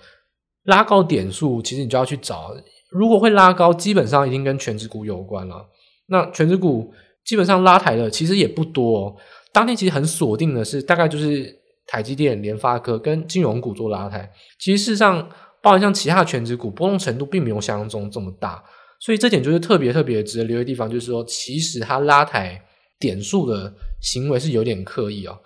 [0.63, 2.55] 拉高点数，其实你就要去找，
[2.91, 5.67] 如果会拉高，基本上一定跟权值股有关了。
[6.07, 6.93] 那权值股
[7.25, 9.17] 基本上拉抬的其实也不多哦。
[9.53, 11.61] 当天其实很锁定的是，大概就是。
[11.87, 15.29] 台积电、联发科跟金融股做拉抬，其实事实上，
[15.61, 18.65] 包含像其他的权值股波动程度并没有想象中这么大，
[18.99, 22.59] 所以这点就是特别特别值得留意的地方，就是说，其实它拉抬
[22.99, 25.39] 点数的行为是有点刻意哦。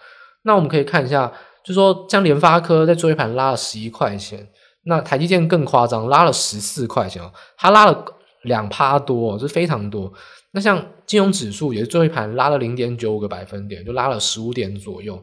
[0.42, 1.26] 那我们可以看一下，
[1.64, 4.48] 就是说，像联发科在最后一盘拉了十一块钱，
[4.84, 8.04] 那台积电更夸张，拉了十四块钱哦，它拉了
[8.42, 10.12] 两趴多，这非常多。
[10.52, 15.22] 那像金融指数也是最后一盘拉了零点九五个百分点，就拉了十五点左右。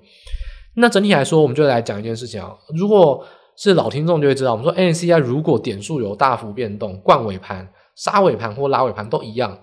[0.76, 2.56] 那整体来说，我们就来讲一件事情啊。
[2.76, 9.60] 如果是老听众就会知道，我们说 N C I 如果点数有大幅变动，冠尾盘、杀尾盘或拉尾盘都一样，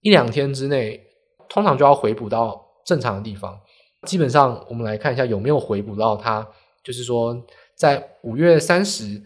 [0.00, 1.00] 一两天之内
[1.48, 3.58] 通常就要回补到正常的地方。
[4.06, 6.46] 基本上，我们来看一下有没有回补到它，
[6.84, 7.34] 就是说
[7.76, 9.22] 在五月三十、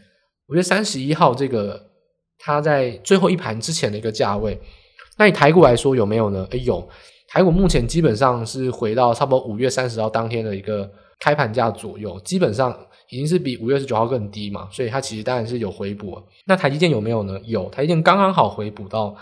[0.49, 1.89] 五月三十一号这个
[2.39, 4.61] 它在最后一盘之前的一个价位。
[5.19, 6.47] 那以台股来说有没有呢？
[6.51, 6.89] 诶，有，
[7.29, 10.91] 台股目前基本上是回到差不多五月三十号当天的一个。
[11.21, 12.77] 开盘价左右，基本上
[13.09, 16.21] 已经是比五月十九号更低嘛，所以它其实当然是有回补。
[16.47, 17.41] 那台积电有没有呢？
[17.45, 19.15] 有，台积电刚刚好回补到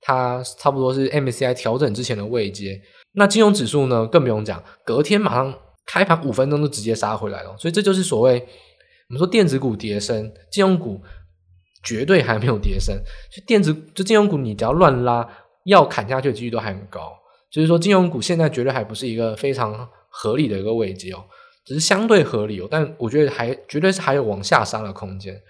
[0.00, 2.80] 它差不多是 MSCI 调整之前的位阶。
[3.12, 7.54] 那金融指数呢，更不用讲，隔天马上开盘五分钟就直接杀回来了。
[7.58, 8.40] 所以这就是所谓
[9.10, 11.02] 我们说电子股跌升，金融股
[11.82, 13.02] 绝对还没有跌深。
[13.30, 15.28] 就电子就金融股，你只要乱拉，
[15.64, 17.12] 要砍下去的几率都还很高。
[17.50, 21.24] 就是说金融股现在绝对还不是一个非常合理的一个位阶哦。
[21.64, 25.40] 只是相对合理哦，但我觉得还绝对是还有往下杀的空间。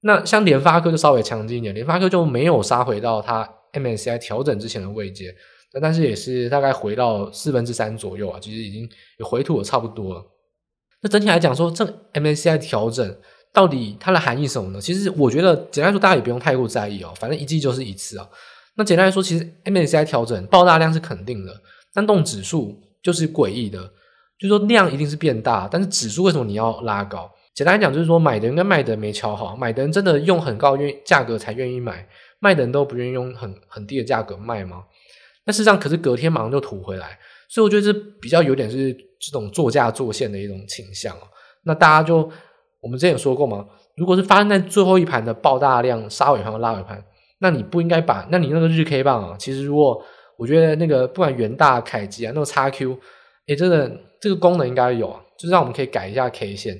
[0.00, 5.34] 那像联发科就稍微强劲一点，联发科就没有杀回到它 MSCI 调整之前的位阶，
[5.74, 10.24] 那但是也是大概回到四分之三左右啊，其实已经有回吐的差不多了。
[11.02, 13.18] 那整体来讲说，这 MSCI 调整
[13.54, 14.80] 到底它的含义什么呢？
[14.80, 18.28] 其实我觉得简单来说，大家也不用太过在意哦，反正一季就是一次啊。
[18.76, 21.54] 那简单来说，其实 MSCI 调整爆大量是肯定的，
[21.94, 23.90] 但动指数就是诡异的。
[24.36, 27.30] 就是说量一定是变大，但是指数为什么你要拉高？
[27.54, 32.04] 简单来讲，就是说买的人跟卖的人没乔好，买的人真的用很高愿价格才愿意买，
[32.40, 34.82] 卖的人都不愿意用很很低的价格卖吗？
[35.44, 37.16] 那事实上，可是隔天马上就吐回来，
[37.48, 41.22] 所以我觉得这比较有点是这种作价作现的一种倾向哦。
[41.62, 42.28] 那大家就
[42.84, 43.66] 我们之前有说过吗，
[43.96, 47.04] 如果是发生在最后一盘的爆大量杀尾盘和拉尾盘，
[47.40, 50.00] 那你不应该把那你那个日 K 棒啊，其实如果
[50.36, 52.98] 我觉得那个不管元大、凯基啊，那个 XQ，
[53.48, 53.90] 哎，真的。
[54.20, 56.74] 这个功能应该有啊，就是让我们可以改一下 K 线。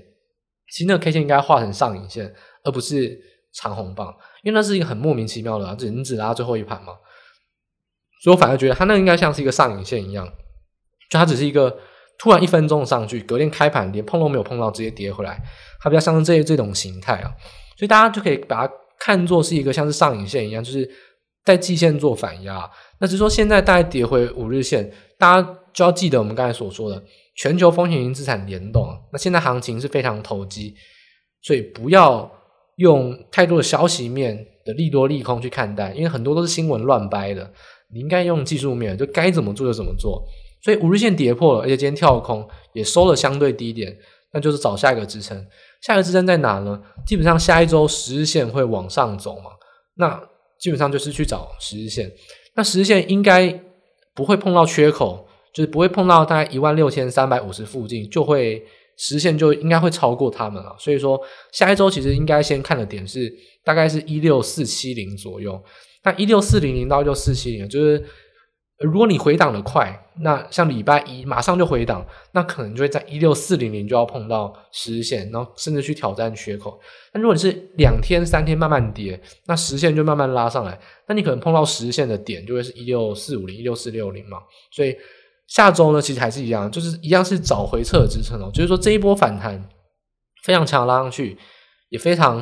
[0.73, 3.21] 其实那个 K 线应该画成上影线，而不是
[3.53, 4.09] 长红棒，
[4.43, 6.95] 因为那是一个很莫名其妙的啊，只你只拉最后一盘嘛。
[8.23, 10.27] 所以我反而觉得它那应该像是一个上影线一样，
[11.11, 11.77] 就它只是一个
[12.19, 15.41] 突然一分钟上去，隔天开盘连碰都没有碰到，直接跌回来，
[15.81, 17.31] 它比较像是这这种形态啊。
[17.77, 20.89] 所以大家就可以把它看作是一个像是上影线一样，就是
[21.45, 22.71] 在季线做反压。
[23.01, 27.03] 那只是说现在大概跌回五日线，大家就要记得我们刚才所说的。
[27.37, 30.73] 全球风险型资产联动，那现在行情是非常投机，
[31.43, 32.31] 所以不要
[32.77, 37.53] 用太多的消息面的利多利空去看待，因为很多都是新闻乱掰的。
[37.93, 40.25] 你应该用技术面，就该怎么做就怎么做。
[40.65, 43.95] 所以五日线跌破了，而且今天跳空也收了相对低点，
[44.33, 45.47] 那就是找下一个支撑。
[45.83, 46.81] 下一个支撑在哪呢？
[47.07, 49.51] 基本上下一周十日线会往上走嘛，
[49.97, 50.19] 那
[50.59, 52.11] 基本上就是去找十日线。
[52.55, 53.61] 那十日线应该
[54.15, 55.29] 不会碰到缺口。
[55.55, 58.61] 就是不会碰到大概一万六千三百五十附近，就会
[58.97, 60.75] 实现，就应该会超过他们了。
[60.81, 61.17] 所以说
[61.53, 65.63] 下一周其实应该先看的点是大概是一六四七零左右。
[66.03, 68.05] 那一六四零零到一六四七零，就是
[68.81, 76.79] 如果你回档的快，那像礼拜一马上就回档，那可能就会在一六四零零就要碰到十日线，然后甚至去挑战缺口。
[77.13, 84.39] 那如果你是两天三天慢慢跌，那十线就慢慢拉上来，那你可能碰到十线的点就会是一六四五零、一六四六零嘛。
[84.71, 84.97] 所以。
[85.47, 88.51] 下周呢，其实还是一样，就是一样是找回撤的支撑哦。
[88.55, 89.63] 就是说这一波反弹
[90.43, 91.37] 非常强，拉上去
[91.91, 92.39] 也非常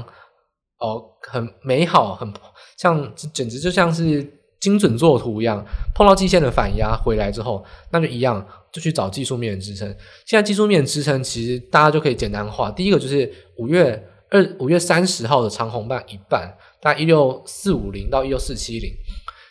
[0.78, 2.32] 哦，很美好，很
[2.78, 4.22] 像，简直就像是
[4.62, 5.62] 精准作图一样。
[5.94, 9.86] 碰到季线的反压回来之后，那就一样，就去找技术面的支撑。
[10.24, 18.90] 现在技术面支撑其实大家就可以简单化，第一个就是五月二五月三十号的长红半一半，大概一六四五零到一六四七零。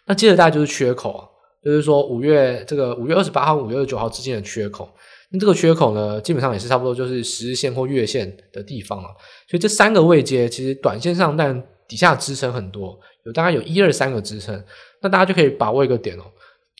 [0.07, 1.27] 那接着大概就是缺口啊。
[1.63, 4.89] 就是说五月这个五月二十八号、五月二十九号之间的缺口。
[5.29, 9.09] 那这个缺口呢，基本上也是差不多就是十日线或月线的地方了。
[9.47, 14.63] 所以这三个位阶其实短线上，但底下支撑很多，有大概有一二三个支撑。
[15.01, 16.23] 那大家就可以把握一个点哦，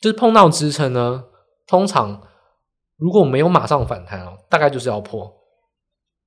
[0.01, 1.23] 就是碰到支撑呢，
[1.67, 2.21] 通常
[2.97, 5.32] 如果没有马上反弹哦，大概就是要破。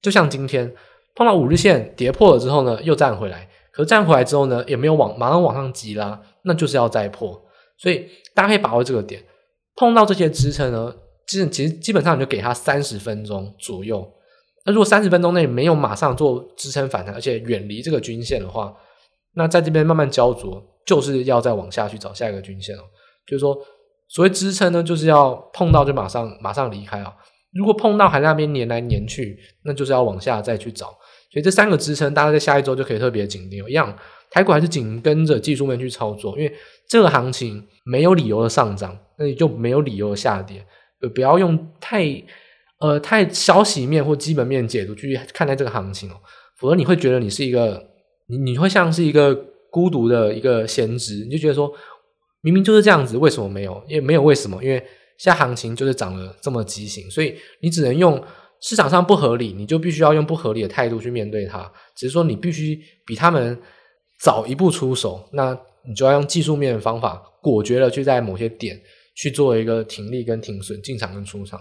[0.02, 0.74] 就像今天
[1.14, 7.40] 碰到五日线跌破了之后呢，又站回来，可是站回来之后呢，也没有往马上往上急拉，那就是要再破。
[7.76, 9.22] 所以大家可以把握这个点，
[9.76, 10.94] 碰到这些支撑呢。
[11.26, 14.06] 其实，其实基本上你就给他三十分钟左右。
[14.66, 18.74] 那如果三十分钟内没有马上做支撑反弹，而且远离这个均线的话，
[19.34, 22.82] 那在这边慢慢焦灼，就是要再往下去找下一个均线哦。
[23.26, 23.58] 就是说，
[24.08, 27.14] 所谓支撑呢，就是要碰到就马上马上离开啊。
[27.52, 30.86] 如果碰到还在那边黏来黏去，那就是要往下再去找。
[31.30, 33.64] 所以这三个支撑，大家在下一周就可以特别紧盯。
[33.68, 33.96] 一样，
[34.30, 36.52] 台股还是紧跟着技术面去操作，因为
[36.88, 40.64] 这个行情没有理由的上涨，那你就没有理由的下跌。
[41.14, 42.04] 不要用太
[42.80, 46.14] 呃太消息面或基本面解读去看待这个行情哦，
[46.56, 47.84] 否则你会觉得你是一个
[48.26, 49.34] 你你会像是一个
[49.70, 51.72] 孤独的一个先知，你就觉得说
[52.42, 53.82] 明明就是这样子，为什么没有？
[53.88, 54.62] 因为没有为什么？
[54.62, 54.76] 因为
[55.18, 58.22] 现在行情就是涨得这么畸形，所以你只能用
[58.60, 61.70] 市场上不合理，你就必须要用不合理的态度去面对它。
[61.96, 63.58] 只是说你必须比他们
[64.20, 68.80] 早一步出手，那你就要用技术面的方法，果决的去在某些点。
[69.16, 71.60] 去做一个停利跟停损，进场跟出场。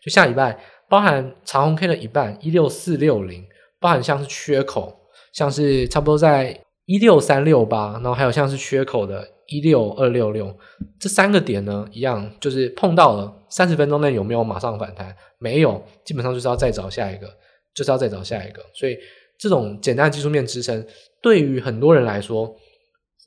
[0.00, 0.56] 就下礼拜，
[0.88, 3.44] 包含长红 K 的一半一六四六零，
[3.80, 4.96] 包含像是缺口，
[5.32, 10.54] 像是差不多在一六三六八，然后还有像是缺口的一六二六六，
[10.98, 15.14] 这三个点呢，一样就是碰到了三十分钟内有没有马上反弹？
[15.38, 17.26] 没有，基本上就是要再找下一个，
[17.74, 18.62] 就是要再找下一个。
[18.74, 18.96] 所以
[19.38, 20.84] 这种简单的技术面支撑，
[21.20, 22.54] 对于很多人来说，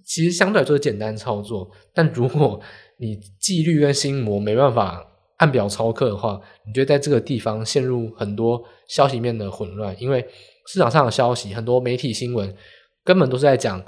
[0.06, 2.60] 其实相对来说是简单操作，但如果
[2.98, 5.06] 你纪律跟心魔没办法
[5.38, 10.26] 按表操课的话，你就在这个地方陷入很多消息面的混乱，因为
[10.68, 12.56] 市场上的消息，很多媒体新闻
[13.04, 13.84] 根本都是在讲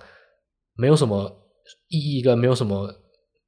[0.75, 1.29] 没有什么
[1.89, 2.93] 意义跟没有什么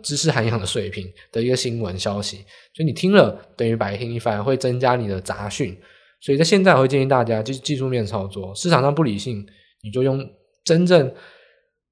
[0.04, 2.38] 知识涵养的水平的一个新闻消息，
[2.74, 5.78] 所以你听了等于白听，你反而会增加你的杂讯。
[6.22, 9.46] 所以在现在，我会建议大家就是技术面操作，市场上不理性，
[9.84, 10.28] 你就用
[10.64, 11.14] 真正。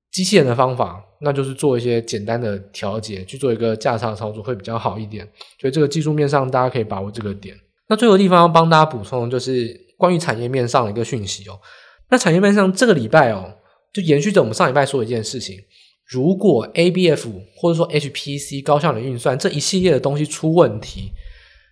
[0.09, 5.27] 机器人的方法，那就是做一些简单的调节，去做一个价差操作会比较好一点。
[5.59, 7.55] 所以这个技术面上，大家可以把握这个点。
[7.87, 11.59] 那最后地方要帮大家补充，就是关于产业面上的一个讯息哦。
[12.09, 13.55] 那产业面上这个礼拜哦，
[13.93, 15.57] 就延续着我们上礼拜说的一件事情：
[16.05, 21.11] 如果 ABF 或者说 HPC 高效能运算这一系列的东西出问题，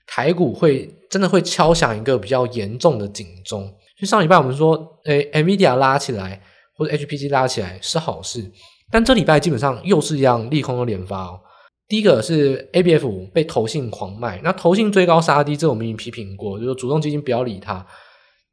[0.05, 3.73] 台股会真的会敲响一个比较严重的警钟。
[3.99, 6.41] 就上礼拜我们说，诶，NVIDIA 拉起来。
[6.77, 8.51] 或者 HPC 拉起来是好事，
[8.91, 11.39] 但这礼拜基本上又是一样利空的连发哦。
[11.87, 17.75] 第一个是 ABF 被投信狂卖，那投信追高杀低，这我们已经批评过，就是主动基金不要理它。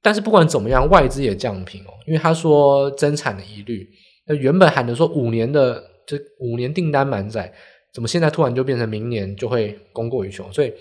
[0.02, 3.88] 但是不管怎么样，外资也降平哦，因为他说增产的疑虑。
[4.26, 7.52] 那原本喊的说五年的这五年订单满载，
[7.94, 10.50] 怎么现在突然就变成明年就会供过于求？
[10.52, 10.72] 所以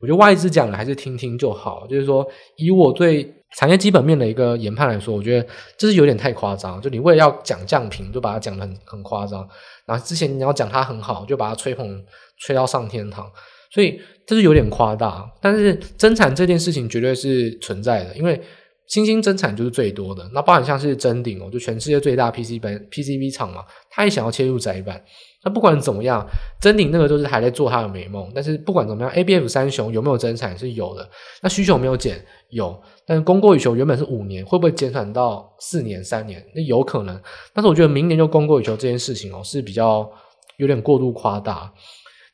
[0.00, 1.86] 我觉得外资讲的还是听听就好。
[1.86, 3.34] 就是说，以我对。
[3.56, 6.82] 产业基本面的一个研判来说，我觉得这是有点太夸张。
[6.82, 9.48] 就你为了要讲降频，就把它讲得很很夸张。
[9.86, 12.04] 然后之前你要讲它很好，就把它吹捧
[12.40, 13.30] 吹到上天堂，
[13.74, 15.28] 所以这是有点夸大。
[15.42, 18.40] 但是增产这件事情绝对是存在的，因为
[18.86, 20.22] 新兴增产就是最多的。
[20.32, 25.02] 那包含像是真鼎哦，就全世界最大 PC 板 PCB 厂嘛，他也想要切入载板。
[25.42, 26.26] 那不管怎么样，
[26.60, 28.30] 真鼎那个都是还在做他的美梦。
[28.34, 31.06] 但是不管怎么样，ABF 三雄有没有增产是有的。
[31.42, 32.78] 那需求没有减，有。
[33.06, 36.42] 但是供过于求原本是五年，会不会减产到四年、三年？
[36.54, 37.20] 那有可能。
[37.52, 40.10] 但是我觉得明年就供过于求这件事情哦，是比较
[40.56, 41.70] 有点过度夸大。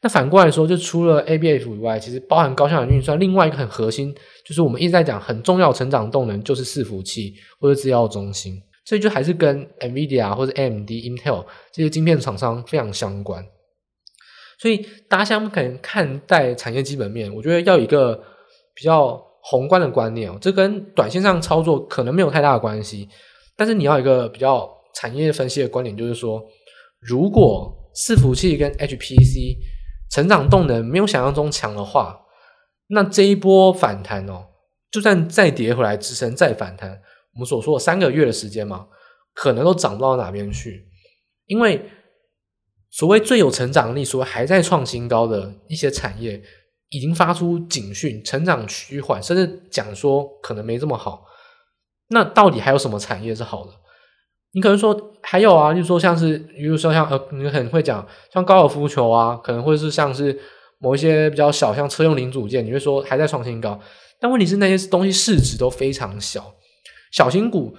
[0.03, 8.61] 那反过来说，就除了 ABF 以外，其实包含高效能运算，另外一个很核心，就是我们一直在讲很重要成长动能，就是伺服器或者资料中心。
[8.85, 13.45] 所以就还是跟 NVIDIA 或者 AMD、Intel 这些晶片厂商非常相关。
[14.59, 18.23] 所以大家想可能看待产业基本面，我觉得要有一个
[18.75, 19.27] 比较。
[19.43, 23.09] 宏观的观念，这跟短线上操作可能没有太大的关系，
[23.57, 26.45] 但是你要一个比较产业分析的观点，就是说，
[27.01, 29.57] 如果伺服器跟 HPC
[30.11, 32.21] 成长动能没有想象中强的话，
[32.89, 34.49] 那这一波反弹哦，
[34.91, 37.01] 就算再跌回来支撑再反弹，
[37.35, 38.89] 我们所说的三个月的时间嘛，
[39.33, 40.89] 可能都涨不到哪边去，
[41.47, 41.89] 因为
[42.91, 46.43] 所谓最有成长力、所谓还在创新高的一些产业。
[46.93, 51.25] 已经发出警讯，成长趋缓，甚至讲说可能没这么好。
[52.09, 53.73] 那到底还有什么产业是好的？
[54.53, 60.37] 你可能说还有啊，就是说像是，比如说像呃，你很会讲像高尔夫球啊，可能会是像是
[60.79, 63.79] 某一些比较小，像车用零组件，你会说还在创新高，
[64.19, 66.55] 但问题是那些东西市值都非常小，
[67.13, 67.77] 小型股，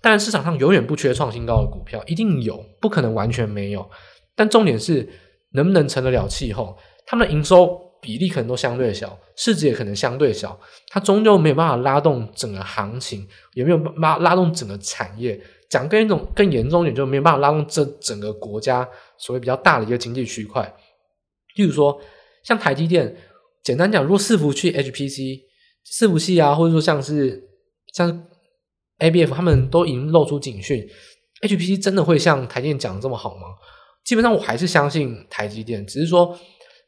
[0.00, 3.90] 当然市场上永远不缺创新高的股票，一定有，不可能完全没有，
[4.36, 5.08] 但重点是
[5.54, 7.80] 能不能成得了气候，他们的营收。
[8.02, 10.58] 比例可能都相对小，市值也可能相对小，
[10.88, 15.40] 它终究没有办法拉动整个行情，也没有拉拉动整个产业。
[15.72, 20.62] 讲更一种更严重一点，就没有办法拉动这整个国家所谓比较大的一个经济区块。
[21.56, 21.98] 例如说，
[22.44, 23.16] 像台积电，
[23.62, 25.40] 简单讲，如果伺服器 HPC
[25.90, 27.42] 伺服器啊，或者说像是
[27.94, 28.26] 像
[28.98, 30.86] ABF，他们都已经露出警讯
[31.40, 33.56] ，HPC 真的会像台积电讲的这么好吗？
[34.04, 36.38] 基本上我还是相信台积电，只是说。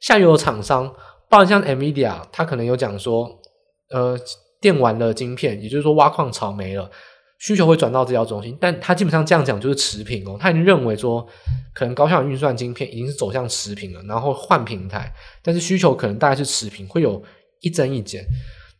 [0.00, 0.86] 下游的厂商，
[1.30, 3.40] 包括像 NVIDIA，他可能有讲说，
[3.88, 4.18] 呃，
[4.60, 6.90] 电玩的晶片，也就是说挖矿潮没了，
[7.38, 11.26] 需求会转到这条中心，但他基本上这样讲就是持平哦，他已经认为说，
[11.74, 15.12] 可能高效运算晶片已经是走向持平了，然后换平台，
[15.42, 17.22] 但是需求可能大概是持平，会有
[17.60, 18.24] 一增一减。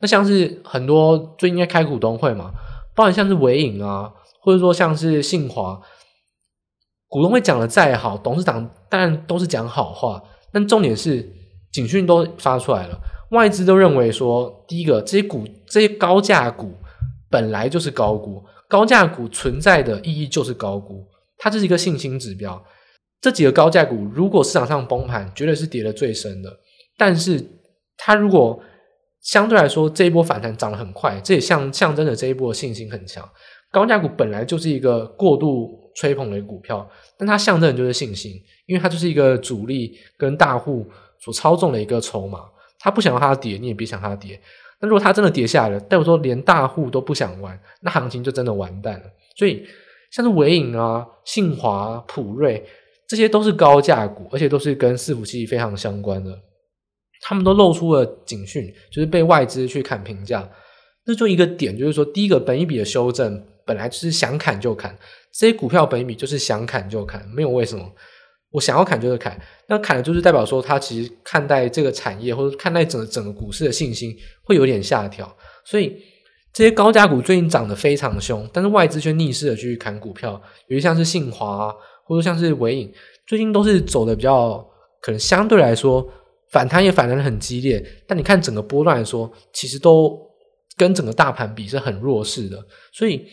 [0.00, 2.52] 那像是很多最近在开股东会嘛，
[2.94, 5.80] 包括像是纬颖啊，或者说像是信华，
[7.08, 10.22] 股东会讲的再好，董事长当然都是讲好话。
[10.52, 11.28] 但重点是，
[11.72, 12.98] 警讯都发出来了，
[13.32, 16.76] 外资都认为说，第一个，这些股、这些高价股
[17.30, 21.06] 本来就是高估，高价股存在的意义就是高估，
[21.38, 22.64] 它这是一个信心指标。
[23.20, 26.50] 这几个高价股如果市场上崩盘，绝对是跌得最深的。
[26.96, 27.44] 但是
[27.96, 28.62] 它如果
[29.20, 33.28] 相对来说这一波反弹涨得很快，这也象象征着这一波的信心很强。
[33.72, 38.32] 高价股本来就是一个过度吹捧的股票，但它象征的就是信心。
[38.66, 40.86] 因为它就是一个主力跟大户
[41.18, 42.40] 所操纵的一个筹码，
[42.78, 44.40] 他不想让它跌，你也别想它跌。
[44.88, 49.04] 如果它真的跌下来了，代表说连大户都不想玩，那行情就真的完蛋了。
[49.36, 49.66] 所以
[50.10, 52.64] 像是伟影啊、信华、普瑞，
[53.08, 56.30] 这些都是高价股，而且都是跟伺服器非常相关的，
[57.22, 60.48] 他们都露出了警讯，就是被外资去砍评价。
[61.06, 64.96] 那就一个点，就是说第一个本一笔的修正，本来就是想砍就砍，
[65.32, 67.92] 这些股票本一笔就是想砍就砍，没有为什么。
[68.54, 69.36] 我想要砍就是砍，
[69.66, 76.00] 那砍的就是代表说，他其实看待这个产业或者看待整个整个股市的信心会有点下调，所以
[76.52, 81.74] 这些高价股最近涨得非常凶，但是外资却逆势的去砍股票，尤其像是信华啊，
[82.04, 82.92] 或者像是纬颖，
[83.26, 84.64] 最近都是走的比较
[85.02, 86.08] 可能相对来说
[86.52, 90.16] 反弹也反弹的很激烈，但你看整个波段来说，其实都
[90.76, 93.26] 跟整个大盘比是很弱势的，所以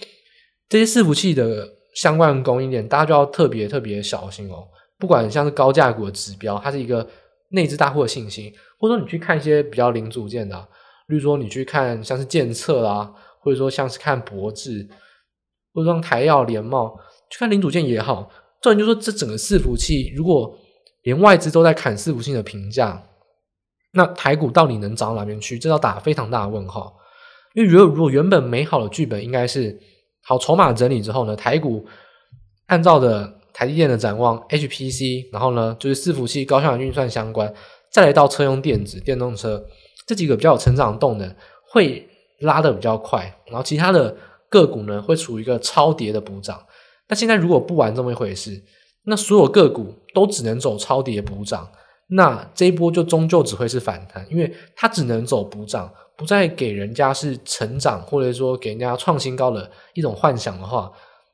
[0.67, 4.67] 这些伺服器的相关供应链，大家就要特别特别小心哦。
[5.01, 7.05] 不管像是高价股的指标，它是一个
[7.49, 10.55] 内资大户的信心，或者说你去看一些比较零组件的，
[11.07, 14.87] 例如说你去看像是建测啊，或者说像是看博智，
[15.73, 16.95] 或者说台药联茂，
[17.31, 18.31] 去看零组件也好。
[18.61, 20.55] 重点就说，这整个伺服器，如果
[21.01, 23.01] 连外资都在砍伺服器的评价，
[23.93, 25.57] 那台股到底能涨到哪边去？
[25.57, 26.95] 这要打非常大的问号。
[27.55, 29.77] 因为如果如果原本美好的剧本应该是
[30.21, 31.87] 好筹码整理之后呢，台股
[32.67, 33.40] 按照的。
[33.53, 37.53] 台积电的展望，HPC，然后呢，就是伺服器、高效运算相关，
[37.89, 39.65] 再来到车用电子、电动车
[40.05, 41.35] 这几个比较有成长动能，
[41.69, 42.07] 会
[42.39, 43.39] 拉的比较快。
[43.47, 44.15] 然后其他的
[44.49, 46.65] 个股呢，会处于一个超跌的补涨。
[47.07, 48.63] 那现在如果不玩这么一回事，
[49.05, 51.69] 那所有个股都只能走超跌补涨，
[52.07, 60.91] 那这一波就终究只会是反弹，因为它只能走补涨，不再给人家是成长，或者说给人家创新高的一种幻想的话，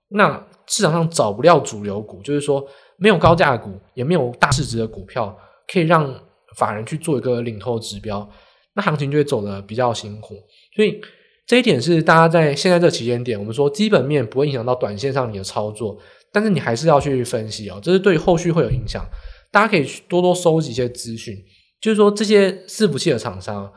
[0.10, 0.44] 那。
[0.70, 2.62] 市场上找不了主流股，就是说
[2.98, 5.34] 没有高价股，也没有大市值的股票，
[5.66, 6.14] 可以让
[6.58, 8.30] 法人去做一个领头指标，
[8.76, 10.36] 那行情就会走得比较辛苦。
[10.76, 11.00] 所以
[11.46, 15.98] 这一点是大家在现在这期间点，我们说基本面不会影响到短线上你的操作，
[16.34, 19.06] 但是你还是要去分析哦，这是对后续会有影响。
[19.54, 21.34] 大家可以去多多收集一些资讯，
[21.80, 23.72] 就是说这些伺服器的厂商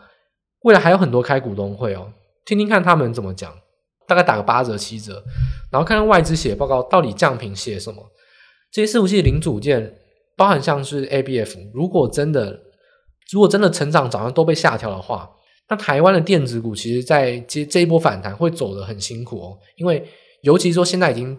[0.62, 2.12] 未来还有很多开股东会哦，
[2.44, 3.54] 听听看他们怎么讲。
[4.10, 5.22] 大概打个八折七折，
[5.70, 8.02] 然后看看外资写报告到底降评写什么。
[8.72, 9.94] 这些伺服器零组件，
[10.36, 12.60] 包含像是 ABF，如果真的
[13.30, 15.30] 如果真的成长早上都被下调的话，
[15.68, 19.56] 那台湾的电子股其实在这这一波反弹会走得很辛苦哦。
[19.76, 20.04] 因为
[20.42, 21.38] 尤其说现在已经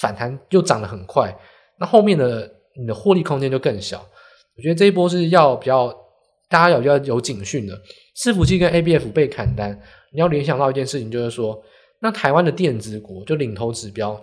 [0.00, 1.32] 反弹又涨得很快，
[1.78, 2.50] 那后面的
[2.80, 4.04] 你的获利空间就更小。
[4.56, 5.86] 我觉得这一波是要比较
[6.48, 7.80] 大家要比较有警讯的。
[8.16, 9.80] 伺服器跟 ABF 被砍单，
[10.12, 11.62] 你要联想到一件事情，就是说。
[12.00, 14.20] 那台湾的电子股就领头指标，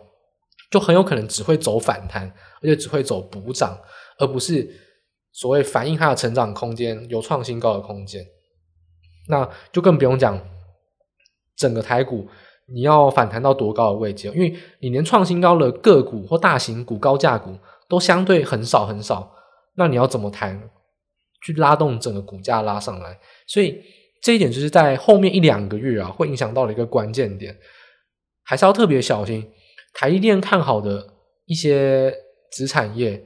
[0.72, 3.78] 就很有可能只会走反弹，而且只会走补涨，
[4.18, 4.68] 而不是
[5.32, 8.26] 所谓反映它的成长空间有创新高的空间。
[9.28, 10.40] 那就更不用讲
[11.56, 12.28] 整个台股
[12.68, 14.28] 你要反弹到多高的位置？
[14.30, 17.58] 因为你连创新高的个股或大型股、高价股
[17.90, 19.36] 都相对很少很少，
[19.76, 20.70] 那你要怎么谈
[21.44, 23.20] 去拉动整个股价拉上来？
[23.46, 23.82] 所以
[24.26, 27.56] 这一点就是在后面一两个月啊，会影响到的一个关键点，
[28.44, 29.48] 还是要特别小心。
[29.94, 31.14] 台积电看好的
[31.46, 32.12] 一些
[32.52, 33.24] 子产业，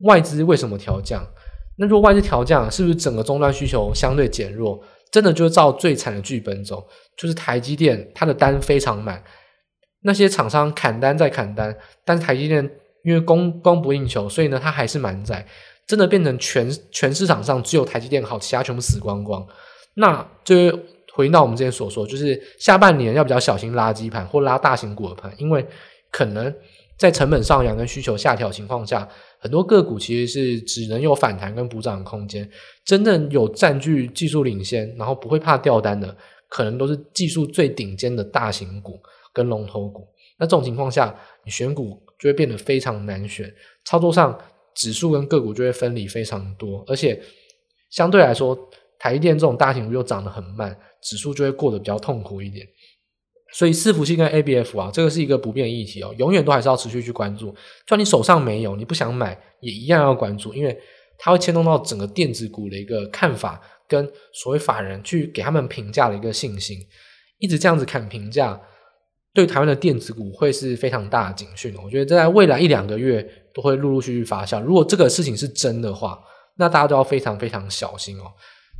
[0.00, 1.24] 外资为什么调降？
[1.78, 4.82] 那如果外资调降，是不是整个终端需求相对减弱？
[5.12, 6.84] 真的就照最惨的剧本走，
[7.16, 9.22] 就是台积电它的单非常满，
[10.02, 12.68] 那些厂商砍单再砍单，但是台积电
[13.04, 15.46] 因为供供不应求，所以呢它还是满载，
[15.86, 19.46] 真的变成全全市场上只有台积电好，其他全部死光光。
[19.94, 20.78] 那就
[21.12, 25.64] 回到我们之前所说，就是下半年要比较小心垃圾盘或拉大型股的盘，因为
[26.10, 26.54] 可能
[26.98, 29.08] 在成本上扬跟需求下调情况下。
[29.38, 32.48] 很多个股其实是只能有反弹跟补涨的空间，
[32.82, 36.16] 真正有占据技术领先，然后不会怕掉单的，
[36.48, 38.98] 可能都是技术最顶尖的大型股
[39.34, 40.08] 跟龙头股。
[40.38, 41.14] 那这种情况下，
[41.44, 43.52] 你选股就会变得非常难选，
[43.84, 44.34] 操作上
[44.74, 47.20] 指数跟个股就会分离非常多，而且
[47.90, 48.58] 相对来说，
[48.98, 52.66] 台积电这种大型股又涨得很慢，指数就会过得比较痛苦一点。
[53.52, 57.52] 所以伺服器跟 ABF 啊，这个是一个不变议题哦，永远都还是要持续去关注。
[57.52, 57.56] 就
[57.88, 60.76] 算你手上没有，你不想买，也一样要关注，因为
[61.18, 66.78] 它会牵动到整个电子股的一个看法，跟所谓法人去给他们评价的一个信心。
[67.38, 68.60] 一直这样子看评价，
[69.32, 71.72] 对台湾的电子股会是非常大的警讯。
[71.84, 73.24] 我觉得在未来一两个月
[73.54, 74.60] 都会陆陆续续发酵。
[74.60, 76.18] 如果这个事情是真的话，
[76.56, 78.32] 那大家都要非常非常小心哦。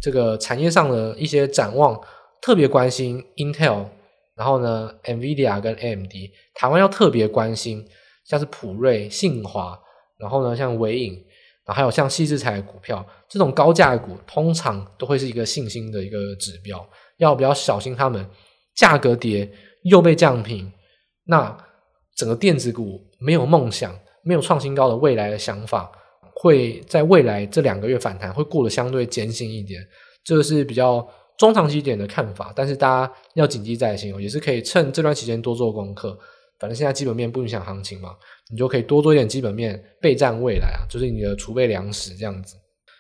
[0.05, 1.99] 这个产业上的一些展望，
[2.43, 3.87] 特别关心 Intel。
[4.37, 6.13] 然后呢，NVIDIA 跟 AMD，
[6.55, 7.83] 台湾要特别关心，
[8.27, 9.81] 像是普瑞、信华，
[10.19, 11.15] 然后呢，像纬颖，
[11.65, 16.87] 然后还有像矽智财的股票，这种高价股，通常都会是一个信心的一个指标，
[17.17, 18.29] 要比较小心他们
[18.75, 19.51] 价格跌
[19.85, 20.71] 又被降平，
[21.25, 21.57] 那
[22.15, 25.91] 整个电子股没有梦想、没有创新高的未来的想法，
[26.35, 29.80] 会在未来这两个月反弹会过得相对艰辛一点，
[30.24, 31.07] 这个是比较。
[31.37, 36.16] 中长期一点的看法，但是大家要谨记在心哦，也是可以趁这段时间多做功课。
[36.61, 38.11] 反正现在基本面不影响行情嘛，
[38.53, 42.55] 你就可以多做一点基本面备战未来啊，就是你的储备粮食这样子。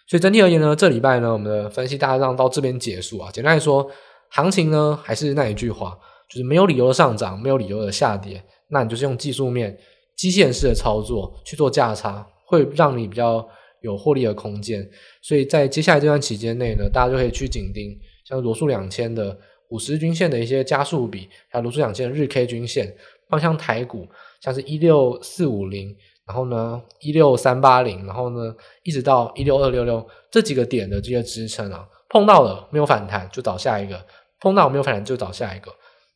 [0.08, 3.30] 所以整体而言呢，这礼拜呢，我们的分析大致上到这边结束啊。
[3.32, 3.88] 简单来说，
[4.30, 5.96] 行情呢还是那一句话，
[6.28, 9.78] 就是没有理由的上涨，没有理由的下跌，那你就是用技术面、
[10.16, 13.46] 机械式的操作去做价差，会让你比较
[13.82, 14.88] 有获利的空间。
[15.20, 17.98] 所以在接下来这段期间内呢，大家就可以去紧盯。
[18.24, 19.36] 像罗素两千的
[19.68, 22.94] 五十均线的一些加速比，还有罗素两千的日 K 均线，
[23.28, 24.08] 方向台股
[24.40, 25.94] 像是一六四五零，
[26.26, 34.02] 然后呢一六三八零，然后呢一直到一六二六六这几个点的这些支撑啊，碰到了没有反弹就找下一个，
[34.40, 35.70] 碰到没有反弹就找下一个，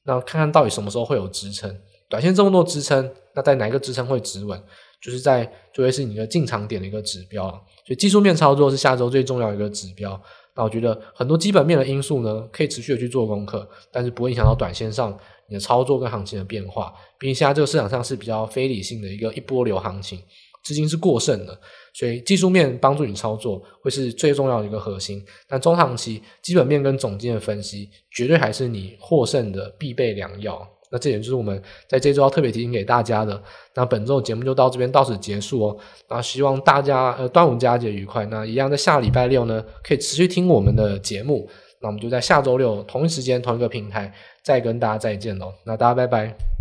[0.04, 1.70] 那看看到底什么时候会有支撑，
[2.08, 4.60] 短线这么多支撑，那在哪一个支撑会止稳，
[5.00, 7.50] 就是在就会是你的进场点的一个指标，
[7.86, 10.20] 所以技术面操作是下周最重要的一个指标。
[10.56, 15.16] 那我觉得很多基本面的因素呢，可以持续的去做功课，但是不会影响到短线上
[15.48, 16.92] 你的操作跟行情的变化。
[17.18, 20.18] 毕竟现在这个市场上是比较非理性的一个一波流行情，
[20.64, 21.56] 资金是过剩的，
[21.94, 25.24] 所以技术面帮助你操作会是最重要的一个核心。
[25.46, 30.68] 但中长期基本面跟总经的分析，绝对还是你获胜的必备良药。
[30.90, 33.40] 那这点就是我们在这周要特别提醒给大家的。
[33.74, 35.76] 那本周节目就到这边到此结束哦。
[36.08, 38.24] 那希望大家呃端午佳节愉快。
[38.26, 41.48] 那一样在下礼拜六呢，可以持续听我们的节目。
[41.80, 44.12] 那我们就在下周六同一时间同一个平台
[44.42, 45.52] 再跟大家再见喽。
[45.64, 46.57] 那大家拜拜。